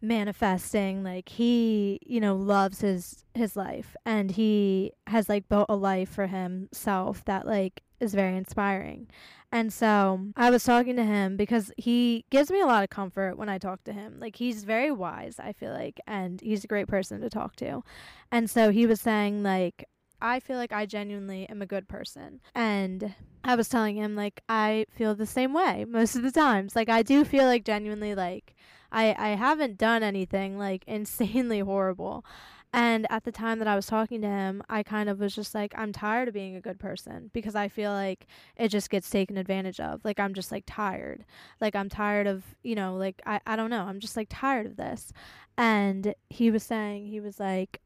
manifesting 0.00 1.02
like 1.02 1.28
he 1.28 1.98
you 2.06 2.20
know 2.20 2.36
loves 2.36 2.82
his 2.82 3.24
his 3.34 3.56
life 3.56 3.96
and 4.06 4.32
he 4.32 4.92
has 5.08 5.28
like 5.28 5.48
built 5.48 5.66
a 5.68 5.74
life 5.74 6.08
for 6.08 6.28
himself 6.28 7.24
that 7.24 7.46
like 7.46 7.82
is 8.00 8.14
very 8.14 8.36
inspiring 8.36 9.08
and 9.50 9.72
so 9.72 10.20
i 10.36 10.50
was 10.50 10.64
talking 10.64 10.96
to 10.96 11.04
him 11.04 11.36
because 11.36 11.72
he 11.76 12.24
gives 12.30 12.50
me 12.50 12.60
a 12.60 12.66
lot 12.66 12.82
of 12.82 12.90
comfort 12.90 13.36
when 13.36 13.48
i 13.48 13.58
talk 13.58 13.82
to 13.84 13.92
him 13.92 14.18
like 14.20 14.36
he's 14.36 14.64
very 14.64 14.90
wise 14.90 15.36
i 15.38 15.52
feel 15.52 15.72
like 15.72 16.00
and 16.06 16.40
he's 16.40 16.64
a 16.64 16.68
great 16.68 16.88
person 16.88 17.20
to 17.20 17.30
talk 17.30 17.56
to 17.56 17.82
and 18.30 18.48
so 18.50 18.70
he 18.70 18.86
was 18.86 19.00
saying 19.00 19.42
like 19.42 19.88
I 20.20 20.40
feel 20.40 20.56
like 20.56 20.72
I 20.72 20.84
genuinely 20.84 21.48
am 21.48 21.62
a 21.62 21.66
good 21.66 21.88
person. 21.88 22.40
And 22.54 23.14
I 23.44 23.54
was 23.54 23.68
telling 23.68 23.96
him, 23.96 24.16
like, 24.16 24.42
I 24.48 24.86
feel 24.90 25.14
the 25.14 25.26
same 25.26 25.52
way 25.52 25.84
most 25.88 26.16
of 26.16 26.22
the 26.22 26.32
times. 26.32 26.74
Like, 26.74 26.88
I 26.88 27.02
do 27.02 27.24
feel 27.24 27.44
like 27.44 27.64
genuinely, 27.64 28.16
like, 28.16 28.56
I, 28.90 29.14
I 29.18 29.28
haven't 29.36 29.78
done 29.78 30.02
anything 30.02 30.58
like 30.58 30.84
insanely 30.86 31.60
horrible. 31.60 32.24
And 32.72 33.06
at 33.10 33.24
the 33.24 33.32
time 33.32 33.58
that 33.60 33.68
I 33.68 33.76
was 33.76 33.86
talking 33.86 34.20
to 34.20 34.28
him, 34.28 34.62
I 34.68 34.82
kind 34.82 35.08
of 35.08 35.20
was 35.20 35.34
just 35.34 35.54
like, 35.54 35.72
I'm 35.76 35.92
tired 35.92 36.28
of 36.28 36.34
being 36.34 36.54
a 36.54 36.60
good 36.60 36.78
person 36.78 37.30
because 37.32 37.54
I 37.54 37.68
feel 37.68 37.92
like 37.92 38.26
it 38.56 38.68
just 38.68 38.90
gets 38.90 39.08
taken 39.08 39.38
advantage 39.38 39.80
of. 39.80 40.04
Like, 40.04 40.20
I'm 40.20 40.34
just 40.34 40.52
like 40.52 40.64
tired. 40.66 41.24
Like, 41.60 41.74
I'm 41.74 41.88
tired 41.88 42.26
of, 42.26 42.44
you 42.62 42.74
know, 42.74 42.94
like, 42.94 43.22
I, 43.24 43.40
I 43.46 43.56
don't 43.56 43.70
know. 43.70 43.84
I'm 43.84 44.00
just 44.00 44.16
like 44.16 44.28
tired 44.30 44.66
of 44.66 44.76
this. 44.76 45.12
And 45.56 46.14
he 46.28 46.50
was 46.50 46.62
saying, 46.62 47.06
he 47.06 47.20
was 47.20 47.40
like, 47.40 47.80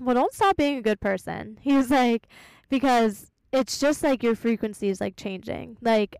well, 0.00 0.14
don't 0.14 0.34
stop 0.34 0.56
being 0.56 0.76
a 0.76 0.82
good 0.82 1.00
person. 1.00 1.58
He 1.62 1.74
was 1.74 1.90
like, 1.90 2.28
because 2.68 3.30
it's 3.52 3.78
just 3.78 4.02
like 4.02 4.22
your 4.22 4.34
frequency 4.34 4.88
is 4.90 5.00
like 5.00 5.16
changing. 5.16 5.78
Like, 5.80 6.16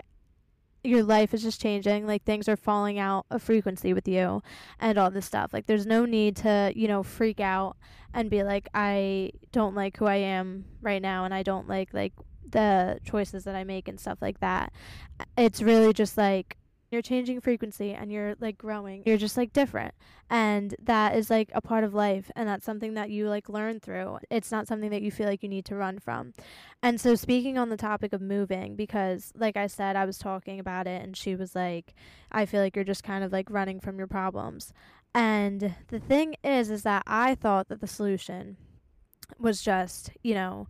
your 0.87 1.03
life 1.03 1.35
is 1.35 1.43
just 1.43 1.61
changing 1.61 2.07
like 2.07 2.25
things 2.25 2.49
are 2.49 2.57
falling 2.57 2.99
out 2.99 3.27
of 3.31 3.43
frequency 3.43 3.93
with 3.93 4.09
you 4.09 4.43
and 4.81 4.99
all 4.99 5.11
this 5.11 5.27
stuff. 5.27 5.53
Like 5.53 5.67
there's 5.67 5.87
no 5.87 6.05
need 6.05 6.37
to 6.37 6.73
you 6.75 6.89
know 6.89 7.03
freak 7.03 7.41
out 7.41 7.77
and 8.15 8.31
be 8.31 8.43
like 8.43 8.69
i 8.73 9.31
don't 9.53 9.75
like 9.75 9.97
who 9.99 10.07
i 10.07 10.17
am 10.17 10.65
right 10.81 11.03
now 11.03 11.25
and 11.27 11.35
i 11.35 11.43
don't 11.43 11.69
like 11.69 11.93
like 11.93 12.15
the 12.49 12.99
choices 13.05 13.45
that 13.45 13.55
i 13.55 13.65
make 13.65 13.89
and 13.89 14.01
stuff 14.01 14.19
like 14.21 14.41
that. 14.41 14.73
It's 15.37 15.61
really 15.63 15.93
just 15.93 16.17
like 16.17 16.57
you're 16.91 17.03
changing 17.03 17.41
frequency 17.41 17.93
and 17.93 18.13
you're 18.13 18.35
like 18.41 18.57
growing 18.57 19.03
you're 19.05 19.17
just 19.17 19.37
like 19.37 19.53
different. 19.53 19.95
And 20.29 20.75
that 20.83 21.17
is 21.17 21.31
like 21.31 21.51
a 21.55 21.61
part 21.61 21.85
of 21.85 21.95
life 21.95 22.31
and 22.35 22.49
that's 22.49 22.65
something 22.65 22.95
that 22.95 23.11
you 23.11 23.29
like 23.29 23.49
learn 23.49 23.81
through. 23.81 24.19
It's 24.31 24.51
not 24.51 24.67
something 24.67 24.91
that 24.91 25.03
you 25.03 25.11
feel 25.11 25.27
like 25.27 25.43
you 25.43 25.49
need 25.49 25.65
to 25.67 25.77
run 25.77 25.99
from. 25.99 26.35
And 26.83 27.01
so 27.01 27.15
speaking 27.15 27.59
on 27.59 27.69
the 27.69 27.77
topic 27.77 28.13
of 28.13 28.21
moving 28.21 28.77
because 28.77 29.33
like 29.37 29.57
i 29.57 29.67
said 29.67 29.97
i 29.97 30.05
was 30.05 30.19
talking 30.19 30.59
about 30.59 30.87
it 30.87 31.03
and 31.03 31.17
she 31.17 31.35
was 31.35 31.55
like 31.55 31.95
i 32.33 32.45
feel 32.45 32.61
like 32.61 32.75
you're 32.75 32.85
just 32.85 33.05
kind 33.05 33.23
of 33.25 33.33
like 33.33 33.51
running 33.51 33.81
from 33.81 33.99
your 33.99 34.09
problems. 34.09 34.73
And 35.15 35.75
the 35.89 36.01
thing 36.01 36.37
is 36.43 36.71
is 36.71 36.83
that 36.83 37.03
i 37.07 37.35
thought 37.35 37.69
that 37.69 37.81
the 37.81 37.87
solution 37.87 38.57
was 39.39 39.63
just 39.63 40.11
you 40.23 40.35
know 40.35 40.69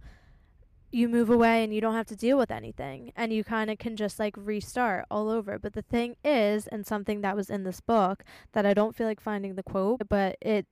you 0.96 1.10
move 1.10 1.28
away 1.28 1.62
and 1.62 1.74
you 1.74 1.80
don't 1.80 1.94
have 1.94 2.06
to 2.06 2.16
deal 2.16 2.38
with 2.38 2.50
anything 2.50 3.12
and 3.14 3.30
you 3.30 3.44
kind 3.44 3.70
of 3.70 3.76
can 3.78 3.96
just 3.96 4.18
like 4.18 4.34
restart 4.34 5.04
all 5.10 5.28
over. 5.28 5.58
But 5.58 5.74
the 5.74 5.82
thing 5.82 6.16
is, 6.24 6.66
and 6.68 6.86
something 6.86 7.20
that 7.20 7.36
was 7.36 7.50
in 7.50 7.64
this 7.64 7.82
book 7.82 8.24
that 8.52 8.64
I 8.64 8.72
don't 8.72 8.96
feel 8.96 9.06
like 9.06 9.20
finding 9.20 9.56
the 9.56 9.62
quote, 9.62 10.00
but 10.08 10.36
it 10.40 10.66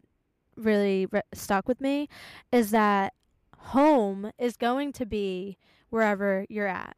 really 0.57 1.07
re- 1.13 1.21
stuck 1.35 1.69
with 1.69 1.79
me 1.79 2.09
is 2.51 2.71
that 2.71 3.13
home 3.59 4.31
is 4.39 4.57
going 4.57 4.93
to 4.95 5.05
be 5.05 5.59
wherever 5.91 6.47
you're 6.49 6.69
at. 6.69 6.97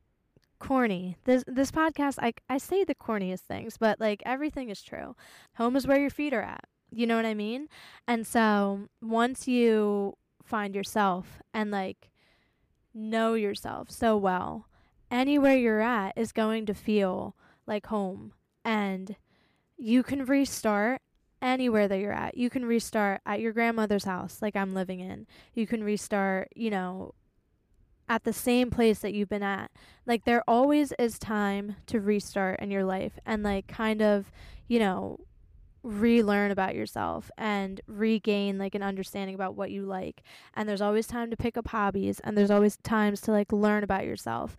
Corny. 0.61 1.17
This 1.25 1.43
this 1.49 1.71
podcast 1.73 2.19
I 2.21 2.33
I 2.49 2.59
say 2.59 2.85
the 2.85 2.95
corniest 2.95 3.41
things, 3.41 3.77
but 3.77 4.01
like 4.01 4.23
everything 4.25 4.71
is 4.71 4.83
true. 4.83 5.17
Home 5.57 5.75
is 5.75 5.87
where 5.87 6.01
your 6.01 6.11
feet 6.11 6.33
are 6.33 6.43
at. 6.43 6.65
You 6.91 7.07
know 7.09 7.17
what 7.17 7.27
I 7.27 7.35
mean? 7.35 7.69
And 8.07 8.25
so 8.25 8.89
once 9.03 9.49
you 9.49 10.15
find 10.45 10.75
yourself 10.77 11.43
and 11.53 11.71
like 11.73 12.11
know 12.97 13.35
yourself 13.35 13.91
so 13.91 14.17
well, 14.17 14.69
anywhere 15.11 15.57
you're 15.57 15.83
at 15.83 16.15
is 16.17 16.33
going 16.33 16.67
to 16.67 16.75
feel 16.75 17.37
like 17.67 17.87
home. 17.87 18.33
And 18.65 19.17
you 19.77 20.03
can 20.03 20.25
restart 20.25 21.03
anywhere 21.43 21.87
that 21.87 21.99
you're 21.99 22.13
at. 22.13 22.37
You 22.37 22.51
can 22.51 22.65
restart 22.65 23.21
at 23.27 23.41
your 23.41 23.53
grandmother's 23.53 24.05
house, 24.05 24.41
like 24.41 24.57
I'm 24.57 24.75
living 24.75 25.01
in. 25.01 25.27
You 25.55 25.67
can 25.67 25.85
restart, 25.85 26.49
you 26.57 26.71
know, 26.71 27.15
at 28.09 28.25
the 28.25 28.33
same 28.33 28.71
place 28.71 29.01
that 29.01 29.13
you've 29.13 29.29
been 29.29 29.43
at. 29.43 29.71
Like, 30.07 30.25
there 30.25 30.43
always 30.49 30.93
is 30.99 31.19
time 31.19 31.77
to 31.87 32.01
restart 32.01 32.61
in 32.61 32.71
your 32.71 32.85
life 32.85 33.19
and, 33.27 33.43
like, 33.43 33.67
kind 33.67 34.01
of, 34.01 34.31
you 34.69 34.79
know, 34.79 35.21
relearn 35.87 36.51
about 36.51 36.75
yourself 36.75 37.31
and 37.38 37.81
regain 37.87 38.59
like 38.59 38.75
an 38.75 38.83
understanding 38.83 39.35
about 39.35 39.55
what 39.55 39.70
you 39.70 39.83
like. 39.83 40.22
And 40.55 40.68
there's 40.68 40.83
always 40.83 41.07
time 41.07 41.31
to 41.31 41.37
pick 41.37 41.57
up 41.57 41.68
hobbies 41.68 42.20
and 42.20 42.37
there's 42.37 42.51
always 42.51 42.77
times 42.79 43.20
to 43.22 43.31
like 43.31 43.53
learn 43.53 43.85
about 43.85 44.05
yourself. 44.05 44.57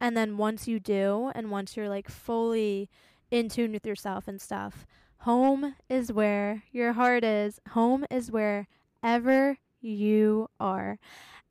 And 0.00 0.16
then 0.16 0.36
once 0.36 0.68
you 0.68 0.78
do 0.78 1.32
and 1.34 1.50
once 1.50 1.76
you're 1.76 1.88
like 1.88 2.08
fully 2.08 2.88
in 3.30 3.48
tune 3.48 3.72
with 3.72 3.86
yourself 3.86 4.28
and 4.28 4.40
stuff. 4.40 4.86
Home 5.22 5.74
is 5.88 6.12
where 6.12 6.62
your 6.70 6.92
heart 6.92 7.24
is. 7.24 7.60
Home 7.70 8.06
is 8.10 8.30
wherever 8.30 9.58
you 9.80 10.48
are. 10.60 10.98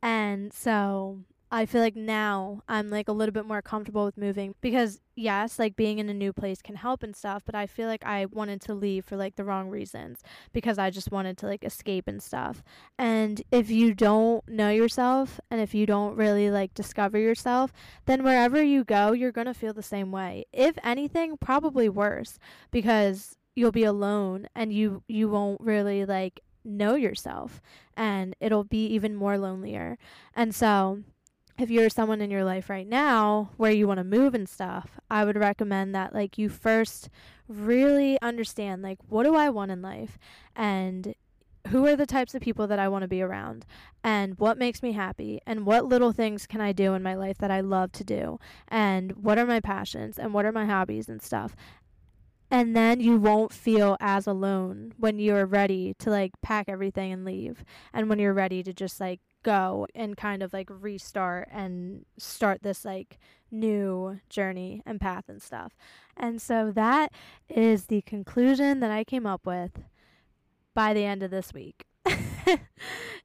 And 0.02 0.52
so 0.52 1.20
I 1.50 1.64
feel 1.64 1.80
like 1.80 1.96
now 1.96 2.62
I'm 2.68 2.90
like 2.90 3.08
a 3.08 3.12
little 3.12 3.32
bit 3.32 3.46
more 3.46 3.62
comfortable 3.62 4.04
with 4.04 4.18
moving 4.18 4.54
because 4.60 5.00
yes, 5.16 5.58
like 5.58 5.76
being 5.76 5.98
in 5.98 6.10
a 6.10 6.14
new 6.14 6.32
place 6.32 6.60
can 6.60 6.76
help 6.76 7.02
and 7.02 7.16
stuff, 7.16 7.42
but 7.46 7.54
I 7.54 7.66
feel 7.66 7.88
like 7.88 8.04
I 8.04 8.26
wanted 8.26 8.60
to 8.62 8.74
leave 8.74 9.06
for 9.06 9.16
like 9.16 9.36
the 9.36 9.44
wrong 9.44 9.68
reasons 9.70 10.20
because 10.52 10.78
I 10.78 10.90
just 10.90 11.10
wanted 11.10 11.38
to 11.38 11.46
like 11.46 11.64
escape 11.64 12.06
and 12.06 12.22
stuff. 12.22 12.62
And 12.98 13.42
if 13.50 13.70
you 13.70 13.94
don't 13.94 14.46
know 14.46 14.68
yourself 14.68 15.40
and 15.50 15.60
if 15.60 15.74
you 15.74 15.86
don't 15.86 16.16
really 16.16 16.50
like 16.50 16.74
discover 16.74 17.18
yourself, 17.18 17.72
then 18.04 18.24
wherever 18.24 18.62
you 18.62 18.84
go, 18.84 19.12
you're 19.12 19.32
going 19.32 19.46
to 19.46 19.54
feel 19.54 19.72
the 19.72 19.82
same 19.82 20.12
way. 20.12 20.44
If 20.52 20.76
anything, 20.84 21.38
probably 21.38 21.88
worse 21.88 22.38
because 22.70 23.36
you'll 23.56 23.72
be 23.72 23.84
alone 23.84 24.48
and 24.54 24.72
you 24.72 25.02
you 25.08 25.28
won't 25.28 25.60
really 25.60 26.04
like 26.04 26.40
know 26.62 26.94
yourself 26.94 27.62
and 27.96 28.36
it'll 28.38 28.64
be 28.64 28.86
even 28.86 29.16
more 29.16 29.38
lonelier. 29.38 29.96
And 30.34 30.54
so 30.54 31.02
if 31.58 31.70
you're 31.70 31.90
someone 31.90 32.20
in 32.20 32.30
your 32.30 32.44
life 32.44 32.70
right 32.70 32.86
now 32.86 33.50
where 33.56 33.72
you 33.72 33.88
want 33.88 33.98
to 33.98 34.04
move 34.04 34.34
and 34.34 34.48
stuff, 34.48 35.00
I 35.10 35.24
would 35.24 35.36
recommend 35.36 35.94
that 35.94 36.14
like 36.14 36.38
you 36.38 36.48
first 36.48 37.10
really 37.48 38.20
understand 38.22 38.82
like 38.82 38.98
what 39.08 39.24
do 39.24 39.34
I 39.34 39.50
want 39.50 39.72
in 39.72 39.82
life? 39.82 40.18
And 40.54 41.14
who 41.68 41.86
are 41.86 41.96
the 41.96 42.06
types 42.06 42.34
of 42.34 42.40
people 42.40 42.66
that 42.68 42.78
I 42.78 42.88
want 42.88 43.02
to 43.02 43.08
be 43.08 43.20
around? 43.20 43.66
And 44.04 44.38
what 44.38 44.56
makes 44.56 44.82
me 44.82 44.92
happy? 44.92 45.40
And 45.46 45.66
what 45.66 45.84
little 45.84 46.12
things 46.12 46.46
can 46.46 46.60
I 46.60 46.72
do 46.72 46.94
in 46.94 47.02
my 47.02 47.14
life 47.14 47.38
that 47.38 47.50
I 47.50 47.60
love 47.60 47.92
to 47.92 48.04
do? 48.04 48.38
And 48.68 49.12
what 49.12 49.38
are 49.38 49.46
my 49.46 49.60
passions? 49.60 50.18
And 50.18 50.32
what 50.32 50.44
are 50.44 50.52
my 50.52 50.64
hobbies 50.64 51.08
and 51.08 51.20
stuff. 51.20 51.56
And 52.50 52.74
then 52.74 53.00
you 53.00 53.18
won't 53.18 53.52
feel 53.52 53.96
as 54.00 54.26
alone 54.26 54.94
when 54.96 55.18
you're 55.18 55.44
ready 55.44 55.94
to 55.98 56.08
like 56.08 56.32
pack 56.40 56.66
everything 56.68 57.12
and 57.12 57.24
leave. 57.24 57.64
And 57.92 58.08
when 58.08 58.18
you're 58.18 58.32
ready 58.32 58.62
to 58.62 58.72
just 58.72 59.00
like 59.00 59.20
go 59.42 59.86
and 59.94 60.16
kind 60.16 60.42
of 60.42 60.52
like 60.52 60.68
restart 60.70 61.48
and 61.50 62.04
start 62.18 62.62
this 62.62 62.84
like 62.84 63.18
new 63.50 64.20
journey 64.28 64.82
and 64.84 65.00
path 65.00 65.24
and 65.28 65.42
stuff. 65.42 65.72
And 66.16 66.40
so 66.42 66.72
that 66.72 67.12
is 67.48 67.86
the 67.86 68.02
conclusion 68.02 68.80
that 68.80 68.90
I 68.90 69.04
came 69.04 69.26
up 69.26 69.46
with 69.46 69.72
by 70.74 70.94
the 70.94 71.04
end 71.04 71.22
of 71.22 71.30
this 71.30 71.52
week. 71.52 71.84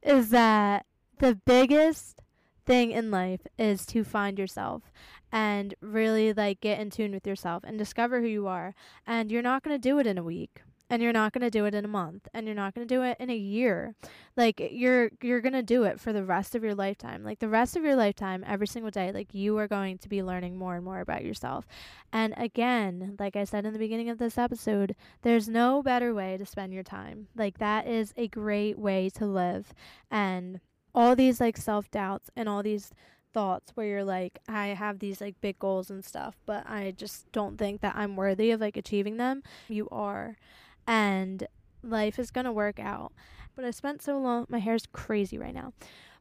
is 0.03 0.29
that 0.29 0.85
the 1.19 1.35
biggest 1.45 2.21
thing 2.65 2.91
in 2.91 3.11
life 3.11 3.41
is 3.57 3.85
to 3.87 4.03
find 4.03 4.39
yourself 4.39 4.91
and 5.31 5.73
really 5.81 6.33
like 6.33 6.61
get 6.61 6.79
in 6.79 6.89
tune 6.89 7.11
with 7.11 7.25
yourself 7.25 7.63
and 7.65 7.77
discover 7.77 8.21
who 8.21 8.27
you 8.27 8.47
are. 8.47 8.75
And 9.05 9.31
you're 9.31 9.41
not 9.41 9.63
going 9.63 9.75
to 9.75 9.89
do 9.89 9.99
it 9.99 10.07
in 10.07 10.17
a 10.17 10.23
week 10.23 10.61
and 10.93 11.01
you're 11.01 11.11
not 11.11 11.33
going 11.33 11.41
to 11.41 11.49
do 11.49 11.65
it 11.65 11.73
in 11.73 11.83
a 11.83 11.87
month 11.87 12.27
and 12.35 12.45
you're 12.45 12.53
not 12.53 12.75
going 12.75 12.87
to 12.87 12.95
do 12.95 13.01
it 13.01 13.17
in 13.19 13.31
a 13.31 13.35
year. 13.35 13.95
Like 14.37 14.61
you're 14.71 15.09
you're 15.23 15.41
going 15.41 15.53
to 15.53 15.63
do 15.63 15.85
it 15.85 15.99
for 15.99 16.13
the 16.13 16.23
rest 16.23 16.53
of 16.53 16.63
your 16.63 16.75
lifetime. 16.75 17.23
Like 17.23 17.39
the 17.39 17.49
rest 17.49 17.75
of 17.75 17.83
your 17.83 17.95
lifetime 17.95 18.43
every 18.45 18.67
single 18.67 18.91
day 18.91 19.11
like 19.11 19.33
you 19.33 19.57
are 19.57 19.67
going 19.67 19.97
to 19.97 20.07
be 20.07 20.21
learning 20.21 20.55
more 20.55 20.75
and 20.75 20.85
more 20.85 20.99
about 20.99 21.25
yourself. 21.25 21.65
And 22.11 22.35
again 22.37 23.15
like 23.19 23.35
i 23.35 23.43
said 23.43 23.65
in 23.65 23.73
the 23.73 23.79
beginning 23.79 24.09
of 24.09 24.19
this 24.19 24.37
episode 24.37 24.95
there's 25.23 25.49
no 25.49 25.81
better 25.81 26.13
way 26.13 26.37
to 26.37 26.45
spend 26.45 26.73
your 26.73 26.83
time. 26.83 27.27
Like 27.35 27.57
that 27.57 27.87
is 27.87 28.13
a 28.15 28.27
great 28.27 28.77
way 28.77 29.09
to 29.15 29.25
live. 29.25 29.73
And 30.11 30.59
all 30.93 31.15
these 31.15 31.41
like 31.41 31.57
self-doubts 31.57 32.29
and 32.35 32.47
all 32.47 32.61
these 32.61 32.91
thoughts 33.33 33.71
where 33.73 33.87
you're 33.87 34.03
like 34.03 34.37
I 34.47 34.67
have 34.67 34.99
these 34.99 35.19
like 35.19 35.41
big 35.41 35.57
goals 35.57 35.89
and 35.89 36.05
stuff 36.05 36.35
but 36.45 36.69
I 36.69 36.93
just 36.95 37.31
don't 37.31 37.57
think 37.57 37.81
that 37.81 37.95
I'm 37.95 38.15
worthy 38.15 38.51
of 38.51 38.61
like 38.61 38.77
achieving 38.77 39.17
them 39.17 39.41
you 39.67 39.89
are 39.91 40.37
and 40.87 41.47
life 41.81 42.19
is 42.19 42.31
going 42.31 42.45
to 42.45 42.51
work 42.51 42.79
out. 42.79 43.11
But 43.55 43.65
I 43.65 43.71
spent 43.71 44.01
so 44.01 44.17
long, 44.17 44.45
my 44.49 44.59
hair's 44.59 44.87
crazy 44.91 45.37
right 45.37 45.53
now. 45.53 45.73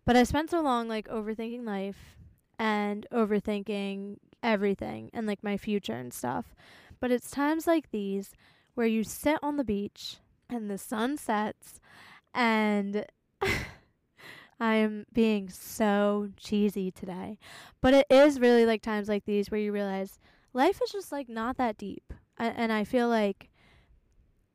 But 0.04 0.16
I 0.16 0.24
spent 0.24 0.50
so 0.50 0.60
long 0.60 0.88
like 0.88 1.08
overthinking 1.08 1.64
life 1.64 2.16
and 2.58 3.06
overthinking 3.12 4.16
everything 4.42 5.10
and 5.12 5.26
like 5.26 5.42
my 5.42 5.56
future 5.56 5.94
and 5.94 6.12
stuff. 6.12 6.54
But 7.00 7.10
it's 7.10 7.30
times 7.30 7.66
like 7.66 7.90
these 7.90 8.32
where 8.74 8.86
you 8.86 9.04
sit 9.04 9.38
on 9.42 9.56
the 9.56 9.64
beach 9.64 10.16
and 10.48 10.70
the 10.70 10.78
sun 10.78 11.16
sets 11.16 11.80
and 12.34 13.06
I 14.60 14.76
am 14.76 15.06
being 15.12 15.48
so 15.48 16.28
cheesy 16.36 16.90
today. 16.90 17.38
But 17.80 17.94
it 17.94 18.06
is 18.10 18.40
really 18.40 18.66
like 18.66 18.82
times 18.82 19.08
like 19.08 19.24
these 19.24 19.50
where 19.50 19.60
you 19.60 19.72
realize 19.72 20.18
life 20.52 20.80
is 20.82 20.90
just 20.90 21.12
like 21.12 21.28
not 21.28 21.56
that 21.56 21.78
deep. 21.78 22.12
and 22.38 22.72
I 22.72 22.84
feel 22.84 23.08
like 23.08 23.48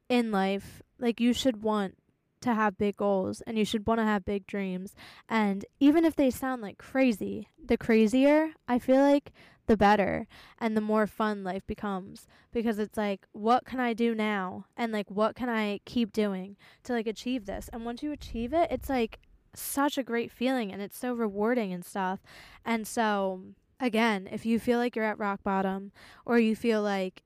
in 0.09 0.31
life, 0.31 0.81
like 0.99 1.19
you 1.19 1.33
should 1.33 1.63
want 1.63 1.95
to 2.41 2.53
have 2.53 2.77
big 2.77 2.97
goals 2.97 3.41
and 3.41 3.57
you 3.57 3.65
should 3.65 3.87
want 3.87 3.99
to 3.99 4.05
have 4.05 4.25
big 4.25 4.45
dreams. 4.47 4.95
And 5.27 5.65
even 5.79 6.05
if 6.05 6.15
they 6.15 6.29
sound 6.29 6.61
like 6.61 6.77
crazy, 6.77 7.49
the 7.63 7.77
crazier 7.77 8.51
I 8.67 8.79
feel 8.79 9.01
like 9.01 9.31
the 9.67 9.77
better 9.77 10.27
and 10.59 10.77
the 10.77 10.81
more 10.81 11.05
fun 11.07 11.43
life 11.43 11.65
becomes 11.67 12.25
because 12.53 12.79
it's 12.79 12.97
like 12.97 13.27
what 13.33 13.65
can 13.65 13.79
I 13.79 13.93
do 13.93 14.15
now 14.15 14.65
and 14.77 14.93
like 14.93 15.11
what 15.11 15.35
can 15.35 15.49
I 15.49 15.81
keep 15.85 16.13
doing 16.13 16.55
to 16.83 16.93
like 16.93 17.07
achieve 17.07 17.45
this. 17.45 17.69
And 17.73 17.83
once 17.83 18.01
you 18.01 18.11
achieve 18.11 18.53
it, 18.53 18.71
it's 18.71 18.89
like 18.89 19.19
such 19.53 19.97
a 19.97 20.03
great 20.03 20.31
feeling 20.31 20.71
and 20.71 20.81
it's 20.81 20.97
so 20.97 21.13
rewarding 21.13 21.73
and 21.73 21.83
stuff. 21.83 22.19
And 22.63 22.87
so 22.87 23.41
again, 23.79 24.27
if 24.31 24.45
you 24.45 24.59
feel 24.59 24.79
like 24.79 24.95
you're 24.95 25.05
at 25.05 25.19
rock 25.19 25.43
bottom 25.43 25.91
or 26.25 26.39
you 26.39 26.55
feel 26.55 26.81
like 26.81 27.23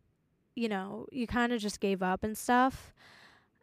you 0.56 0.70
know, 0.70 1.06
you 1.12 1.28
kind 1.28 1.54
of 1.54 1.62
just 1.62 1.80
gave 1.80 2.02
up 2.02 2.24
and 2.24 2.38
stuff. 2.38 2.94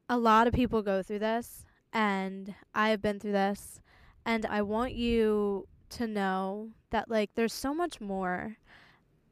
A 0.09 0.19
lot 0.19 0.47
of 0.47 0.55
people 0.55 0.83
go 0.83 1.03
through 1.03 1.19
this, 1.21 1.65
and 1.93 2.55
I 2.75 2.91
have 2.91 3.03
been 3.03 3.21
through 3.21 3.33
this, 3.33 3.81
and 4.25 4.47
I 4.47 4.63
want 4.63 4.95
you 4.95 5.69
to 5.91 6.07
know 6.07 6.71
that, 6.91 7.11
like, 7.11 7.31
there's 7.35 7.53
so 7.53 7.75
much 7.75 8.01
more 8.01 8.57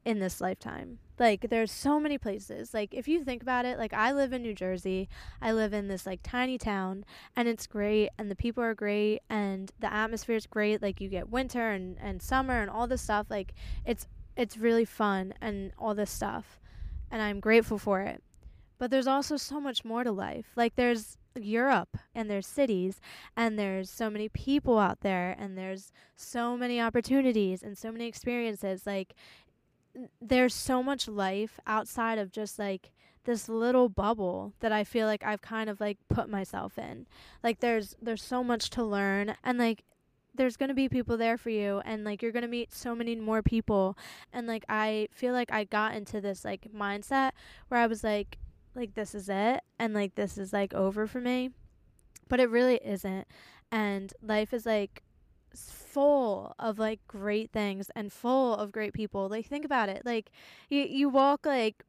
in 0.05 0.19
this 0.19 0.39
lifetime. 0.39 0.99
Like, 1.19 1.47
there's 1.49 1.71
so 1.71 1.99
many 1.99 2.19
places. 2.19 2.73
Like, 2.73 2.93
if 2.93 3.07
you 3.07 3.23
think 3.23 3.41
about 3.41 3.65
it, 3.65 3.79
like, 3.79 3.93
I 3.93 4.11
live 4.11 4.33
in 4.33 4.43
New 4.43 4.53
Jersey. 4.53 5.09
I 5.41 5.51
live 5.51 5.73
in 5.73 5.87
this, 5.87 6.05
like, 6.05 6.19
tiny 6.21 6.59
town, 6.59 7.05
and 7.35 7.47
it's 7.47 7.65
great, 7.65 8.09
and 8.19 8.29
the 8.29 8.35
people 8.35 8.63
are 8.63 8.75
great, 8.75 9.21
and 9.29 9.71
the 9.79 9.91
atmosphere 9.91 10.35
is 10.35 10.45
great. 10.45 10.81
Like, 10.81 11.01
you 11.01 11.09
get 11.09 11.29
winter 11.29 11.71
and, 11.71 11.97
and 11.99 12.21
summer 12.21 12.61
and 12.61 12.69
all 12.69 12.85
this 12.85 13.01
stuff. 13.01 13.27
Like, 13.29 13.53
it's 13.85 14.07
it's 14.35 14.55
really 14.55 14.85
fun 14.85 15.33
and 15.41 15.71
all 15.79 15.95
this 15.95 16.11
stuff 16.11 16.59
and 17.11 17.21
I'm 17.21 17.39
grateful 17.39 17.77
for 17.77 18.01
it. 18.01 18.23
But 18.77 18.91
there's 18.91 19.07
also 19.07 19.37
so 19.37 19.59
much 19.59 19.83
more 19.83 20.03
to 20.03 20.11
life. 20.11 20.45
Like 20.55 20.75
there's 20.75 21.17
Europe 21.35 21.97
and 22.13 22.29
there's 22.29 22.47
cities 22.47 22.99
and 23.35 23.57
there's 23.57 23.89
so 23.89 24.09
many 24.09 24.29
people 24.29 24.77
out 24.77 25.01
there 25.01 25.35
and 25.37 25.57
there's 25.57 25.91
so 26.15 26.57
many 26.57 26.79
opportunities 26.79 27.63
and 27.63 27.77
so 27.77 27.91
many 27.91 28.07
experiences. 28.07 28.85
Like 28.85 29.15
there's 30.21 30.53
so 30.53 30.83
much 30.83 31.07
life 31.07 31.59
outside 31.65 32.17
of 32.17 32.31
just 32.31 32.59
like 32.59 32.91
this 33.23 33.49
little 33.49 33.89
bubble 33.89 34.53
that 34.61 34.71
I 34.71 34.83
feel 34.83 35.05
like 35.05 35.23
I've 35.23 35.41
kind 35.41 35.69
of 35.69 35.81
like 35.81 35.97
put 36.09 36.29
myself 36.29 36.77
in. 36.77 37.07
Like 37.43 37.59
there's 37.59 37.95
there's 38.01 38.23
so 38.23 38.43
much 38.43 38.69
to 38.71 38.83
learn 38.83 39.35
and 39.43 39.57
like 39.57 39.83
there's 40.37 40.57
going 40.57 40.69
to 40.69 40.75
be 40.75 40.87
people 40.87 41.17
there 41.17 41.37
for 41.37 41.49
you 41.49 41.81
and 41.85 42.03
like 42.03 42.21
you're 42.21 42.31
going 42.31 42.43
to 42.43 42.47
meet 42.47 42.73
so 42.73 42.95
many 42.95 43.15
more 43.15 43.41
people 43.41 43.97
and 44.31 44.47
like 44.47 44.63
I 44.69 45.09
feel 45.11 45.33
like 45.33 45.51
I 45.51 45.63
got 45.63 45.95
into 45.95 46.21
this 46.21 46.45
like 46.45 46.67
mindset 46.75 47.31
where 47.67 47.79
I 47.79 47.87
was 47.87 48.03
like 48.03 48.37
like 48.75 48.93
this 48.93 49.15
is 49.15 49.27
it 49.29 49.61
and 49.79 49.93
like 49.93 50.15
this 50.15 50.37
is 50.37 50.53
like 50.53 50.73
over 50.73 51.07
for 51.07 51.19
me 51.19 51.49
but 52.29 52.39
it 52.39 52.49
really 52.49 52.79
isn't 52.83 53.27
and 53.71 54.13
life 54.21 54.53
is 54.53 54.65
like 54.65 55.03
full 55.55 56.53
of 56.59 56.77
like 56.77 56.99
great 57.07 57.51
things 57.51 57.89
and 57.95 58.13
full 58.13 58.55
of 58.55 58.71
great 58.71 58.93
people 58.93 59.27
like 59.27 59.47
think 59.47 59.65
about 59.65 59.89
it 59.89 60.03
like 60.05 60.29
you 60.69 60.83
you 60.83 61.09
walk 61.09 61.45
like 61.45 61.83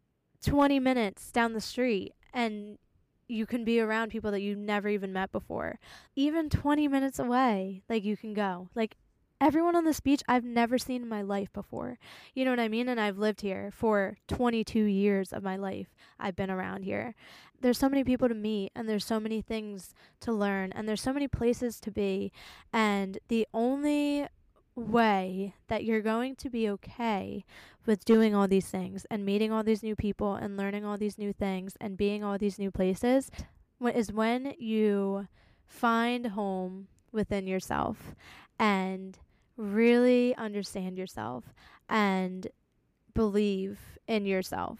20 0.44 0.80
minutes 0.80 1.30
down 1.30 1.52
the 1.52 1.60
street 1.60 2.14
and 2.32 2.78
you 3.28 3.46
can 3.46 3.64
be 3.64 3.80
around 3.80 4.10
people 4.10 4.30
that 4.30 4.40
you've 4.40 4.58
never 4.58 4.88
even 4.88 5.12
met 5.12 5.30
before. 5.30 5.78
Even 6.16 6.48
20 6.48 6.88
minutes 6.88 7.18
away, 7.18 7.82
like 7.88 8.04
you 8.04 8.16
can 8.16 8.34
go. 8.34 8.68
Like 8.74 8.96
everyone 9.40 9.76
on 9.76 9.84
this 9.84 10.00
beach 10.00 10.22
I've 10.26 10.44
never 10.44 10.78
seen 10.78 11.02
in 11.02 11.08
my 11.08 11.22
life 11.22 11.52
before. 11.52 11.98
You 12.34 12.44
know 12.44 12.50
what 12.50 12.60
I 12.60 12.68
mean? 12.68 12.88
And 12.88 13.00
I've 13.00 13.18
lived 13.18 13.42
here 13.42 13.70
for 13.72 14.16
22 14.28 14.82
years 14.82 15.32
of 15.32 15.42
my 15.42 15.56
life. 15.56 15.88
I've 16.18 16.36
been 16.36 16.50
around 16.50 16.82
here. 16.84 17.14
There's 17.60 17.78
so 17.78 17.88
many 17.88 18.04
people 18.04 18.28
to 18.28 18.34
meet 18.34 18.72
and 18.74 18.88
there's 18.88 19.04
so 19.04 19.20
many 19.20 19.42
things 19.42 19.94
to 20.20 20.32
learn 20.32 20.72
and 20.72 20.88
there's 20.88 21.02
so 21.02 21.12
many 21.12 21.28
places 21.28 21.80
to 21.80 21.90
be. 21.90 22.32
And 22.72 23.18
the 23.28 23.46
only 23.52 24.26
way 24.78 25.54
that 25.68 25.84
you're 25.84 26.00
going 26.00 26.36
to 26.36 26.50
be 26.50 26.68
okay 26.68 27.44
with 27.86 28.04
doing 28.04 28.34
all 28.34 28.48
these 28.48 28.68
things 28.68 29.06
and 29.10 29.24
meeting 29.24 29.52
all 29.52 29.62
these 29.62 29.82
new 29.82 29.96
people 29.96 30.34
and 30.34 30.56
learning 30.56 30.84
all 30.84 30.96
these 30.96 31.18
new 31.18 31.32
things 31.32 31.76
and 31.80 31.96
being 31.96 32.22
all 32.22 32.38
these 32.38 32.58
new 32.58 32.70
places 32.70 33.30
is 33.94 34.12
when 34.12 34.54
you 34.58 35.26
find 35.66 36.28
home 36.28 36.88
within 37.12 37.46
yourself 37.46 38.14
and 38.58 39.18
really 39.56 40.34
understand 40.36 40.98
yourself 40.98 41.44
and 41.88 42.48
believe 43.14 43.78
in 44.06 44.26
yourself 44.26 44.78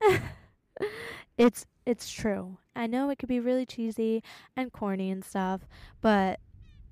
it's 1.38 1.66
it's 1.86 2.10
true. 2.10 2.58
I 2.74 2.88
know 2.88 3.08
it 3.10 3.18
could 3.18 3.28
be 3.28 3.40
really 3.40 3.64
cheesy 3.64 4.22
and 4.56 4.72
corny 4.72 5.10
and 5.10 5.24
stuff, 5.24 5.68
but 6.00 6.40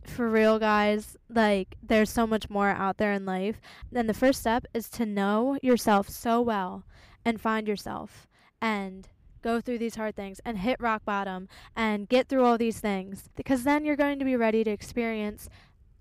for 0.07 0.29
real 0.29 0.59
guys, 0.59 1.17
like 1.29 1.77
there's 1.83 2.11
so 2.11 2.27
much 2.27 2.51
more 2.51 2.71
out 2.71 2.99
there 2.99 3.13
in 3.13 3.25
life. 3.25 3.61
Then 3.91 4.07
the 4.07 4.15
first 4.15 4.41
step 4.41 4.65
is 4.75 4.89
to 4.91 5.07
know 5.07 5.59
yourself 5.63 6.09
so 6.09 6.41
well 6.41 6.85
and 7.25 7.41
find 7.41 7.67
yourself 7.67 8.27
and 8.61 9.09
go 9.43 9.61
through 9.61 9.79
these 9.79 9.97
hard 9.97 10.17
things 10.17 10.41
and 10.45 10.59
hit 10.59 10.81
rock 10.81 11.05
bottom 11.05 11.49
and 11.77 12.09
get 12.09 12.29
through 12.29 12.45
all 12.45 12.57
these 12.57 12.81
things 12.81 13.29
because 13.37 13.65
then 13.65 13.85
you're 13.85 13.95
going 13.97 14.19
to 14.19 14.25
be 14.25 14.37
ready 14.37 14.65
to 14.65 14.71
experience 14.71 15.49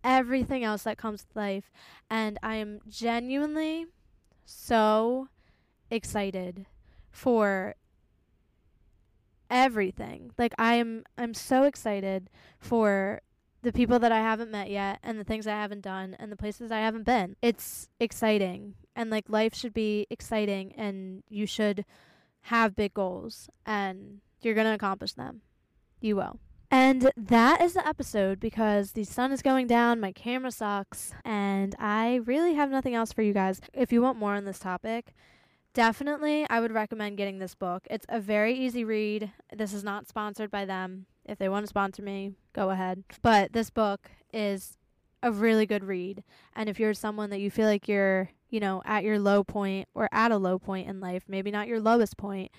everything 0.04 0.64
else 0.64 0.84
that 0.84 0.98
comes 0.98 1.26
with 1.28 1.36
life 1.36 1.72
and 2.10 2.38
I 2.42 2.56
am 2.56 2.80
genuinely 2.88 3.88
so 4.46 5.28
excited 5.90 6.66
for 7.12 7.76
everything. 9.50 10.32
Like 10.38 10.54
I 10.58 10.76
am 10.76 11.04
I'm 11.18 11.34
so 11.34 11.64
excited 11.64 12.30
for 12.60 13.22
the 13.64 13.72
people 13.72 13.98
that 14.00 14.12
I 14.12 14.20
haven't 14.20 14.52
met 14.52 14.70
yet 14.70 15.00
and 15.02 15.20
the 15.20 15.24
things 15.24 15.48
I 15.48 15.52
haven't 15.52 15.82
done 15.82 16.16
and 16.20 16.32
the 16.32 16.38
places 16.38 16.72
I 16.72 16.80
haven't 16.80 17.06
been. 17.06 17.36
It's 17.42 17.90
exciting 18.00 18.76
and 18.96 19.10
like 19.10 19.30
life 19.30 19.56
should 19.56 19.74
be 19.74 20.06
exciting 20.10 20.74
and 20.78 21.24
you 21.30 21.48
should 21.48 21.86
have 22.42 22.76
big 22.76 22.94
goals 22.94 23.50
and 23.66 24.20
you're 24.42 24.54
going 24.54 24.68
to 24.68 24.74
accomplish 24.74 25.14
them. 25.14 25.42
You 26.02 26.18
will. 26.18 26.40
And 26.70 27.12
that 27.16 27.62
is 27.62 27.74
the 27.74 27.88
episode 27.88 28.40
because 28.40 28.92
the 28.92 29.04
sun 29.04 29.32
is 29.32 29.42
going 29.42 29.68
down, 29.68 30.00
my 30.00 30.12
camera 30.12 30.52
sucks, 30.52 31.14
and 31.24 31.76
I 31.78 32.16
really 32.26 32.56
have 32.56 32.72
nothing 32.72 32.96
else 32.96 33.14
for 33.14 33.22
you 33.22 33.32
guys. 33.32 33.62
If 33.74 33.94
you 33.94 34.02
want 34.02 34.18
more 34.18 34.34
on 34.34 34.46
this 34.46 34.58
topic, 34.58 35.14
definitely 35.74 36.48
I 36.50 36.60
would 36.60 36.72
recommend 36.72 37.18
getting 37.18 37.38
this 37.38 37.54
book. 37.54 37.88
It's 37.92 38.08
a 38.10 38.20
very 38.20 38.58
easy 38.58 38.84
read. 38.84 39.32
This 39.56 39.72
is 39.72 39.84
not 39.84 40.08
sponsored 40.08 40.50
by 40.50 40.66
them. 40.66 41.06
If 41.26 41.38
they 41.38 41.50
want 41.50 41.64
to 41.64 41.70
sponsor 41.70 42.02
me, 42.02 42.34
go 42.54 42.70
ahead. 42.70 43.04
But 43.22 43.54
this 43.54 43.70
book 43.70 44.10
is 44.34 44.78
a 45.22 45.32
really 45.32 45.66
good 45.66 45.84
read. 45.84 46.24
And 46.56 46.70
if 46.70 46.80
you're 46.80 46.94
someone 46.94 47.30
that 47.30 47.40
you 47.40 47.50
feel 47.50 47.68
like 47.68 47.88
you're, 47.88 48.30
you 48.50 48.60
know, 48.60 48.82
at 48.86 49.04
your 49.04 49.20
low 49.20 49.44
point 49.44 49.88
or 49.94 50.10
at 50.12 50.32
a 50.32 50.38
low 50.38 50.60
point 50.60 50.90
in 50.90 51.00
life, 51.00 51.24
maybe 51.28 51.50
not 51.50 51.68
your 51.68 51.80
lowest 51.80 52.18
point, 52.18 52.52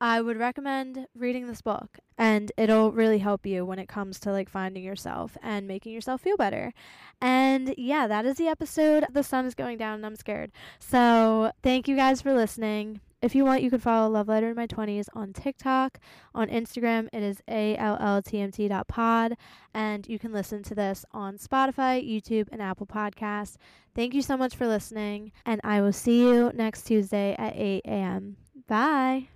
I 0.00 0.20
would 0.20 0.36
recommend 0.36 1.06
reading 1.14 1.46
this 1.46 1.62
book 1.62 2.00
and 2.18 2.50
it'll 2.56 2.90
really 2.90 3.18
help 3.18 3.46
you 3.46 3.64
when 3.64 3.78
it 3.78 3.88
comes 3.88 4.18
to 4.20 4.32
like 4.32 4.48
finding 4.48 4.82
yourself 4.82 5.38
and 5.40 5.68
making 5.68 5.92
yourself 5.92 6.20
feel 6.20 6.36
better. 6.36 6.74
And 7.20 7.72
yeah, 7.78 8.08
that 8.08 8.26
is 8.26 8.36
the 8.36 8.48
episode. 8.48 9.06
The 9.12 9.22
sun 9.22 9.46
is 9.46 9.54
going 9.54 9.78
down 9.78 9.94
and 9.94 10.06
I'm 10.06 10.16
scared. 10.16 10.50
So, 10.80 11.52
thank 11.62 11.86
you 11.86 11.94
guys 11.94 12.20
for 12.20 12.34
listening. 12.34 13.00
If 13.22 13.36
you 13.36 13.44
want, 13.44 13.62
you 13.62 13.70
can 13.70 13.78
follow 13.78 14.10
Love 14.10 14.26
Letter 14.26 14.50
in 14.50 14.56
My 14.56 14.66
20s 14.66 15.06
on 15.14 15.32
TikTok. 15.32 16.00
On 16.34 16.48
Instagram, 16.48 17.08
it 17.12 17.22
is 17.22 17.40
alltmt.pod. 17.48 19.36
And 19.72 20.08
you 20.08 20.18
can 20.18 20.32
listen 20.32 20.64
to 20.64 20.74
this 20.74 21.04
on 21.12 21.38
Spotify, 21.38 22.02
YouTube, 22.04 22.48
and 22.50 22.60
Apple 22.60 22.86
Podcasts. 22.86 23.56
Thank 23.94 24.12
you 24.14 24.22
so 24.22 24.36
much 24.36 24.56
for 24.56 24.66
listening. 24.66 25.30
And 25.46 25.60
I 25.62 25.80
will 25.80 25.92
see 25.92 26.20
you 26.20 26.50
next 26.52 26.82
Tuesday 26.82 27.36
at 27.38 27.54
8 27.54 27.82
a.m. 27.84 28.36
Bye. 28.66 29.28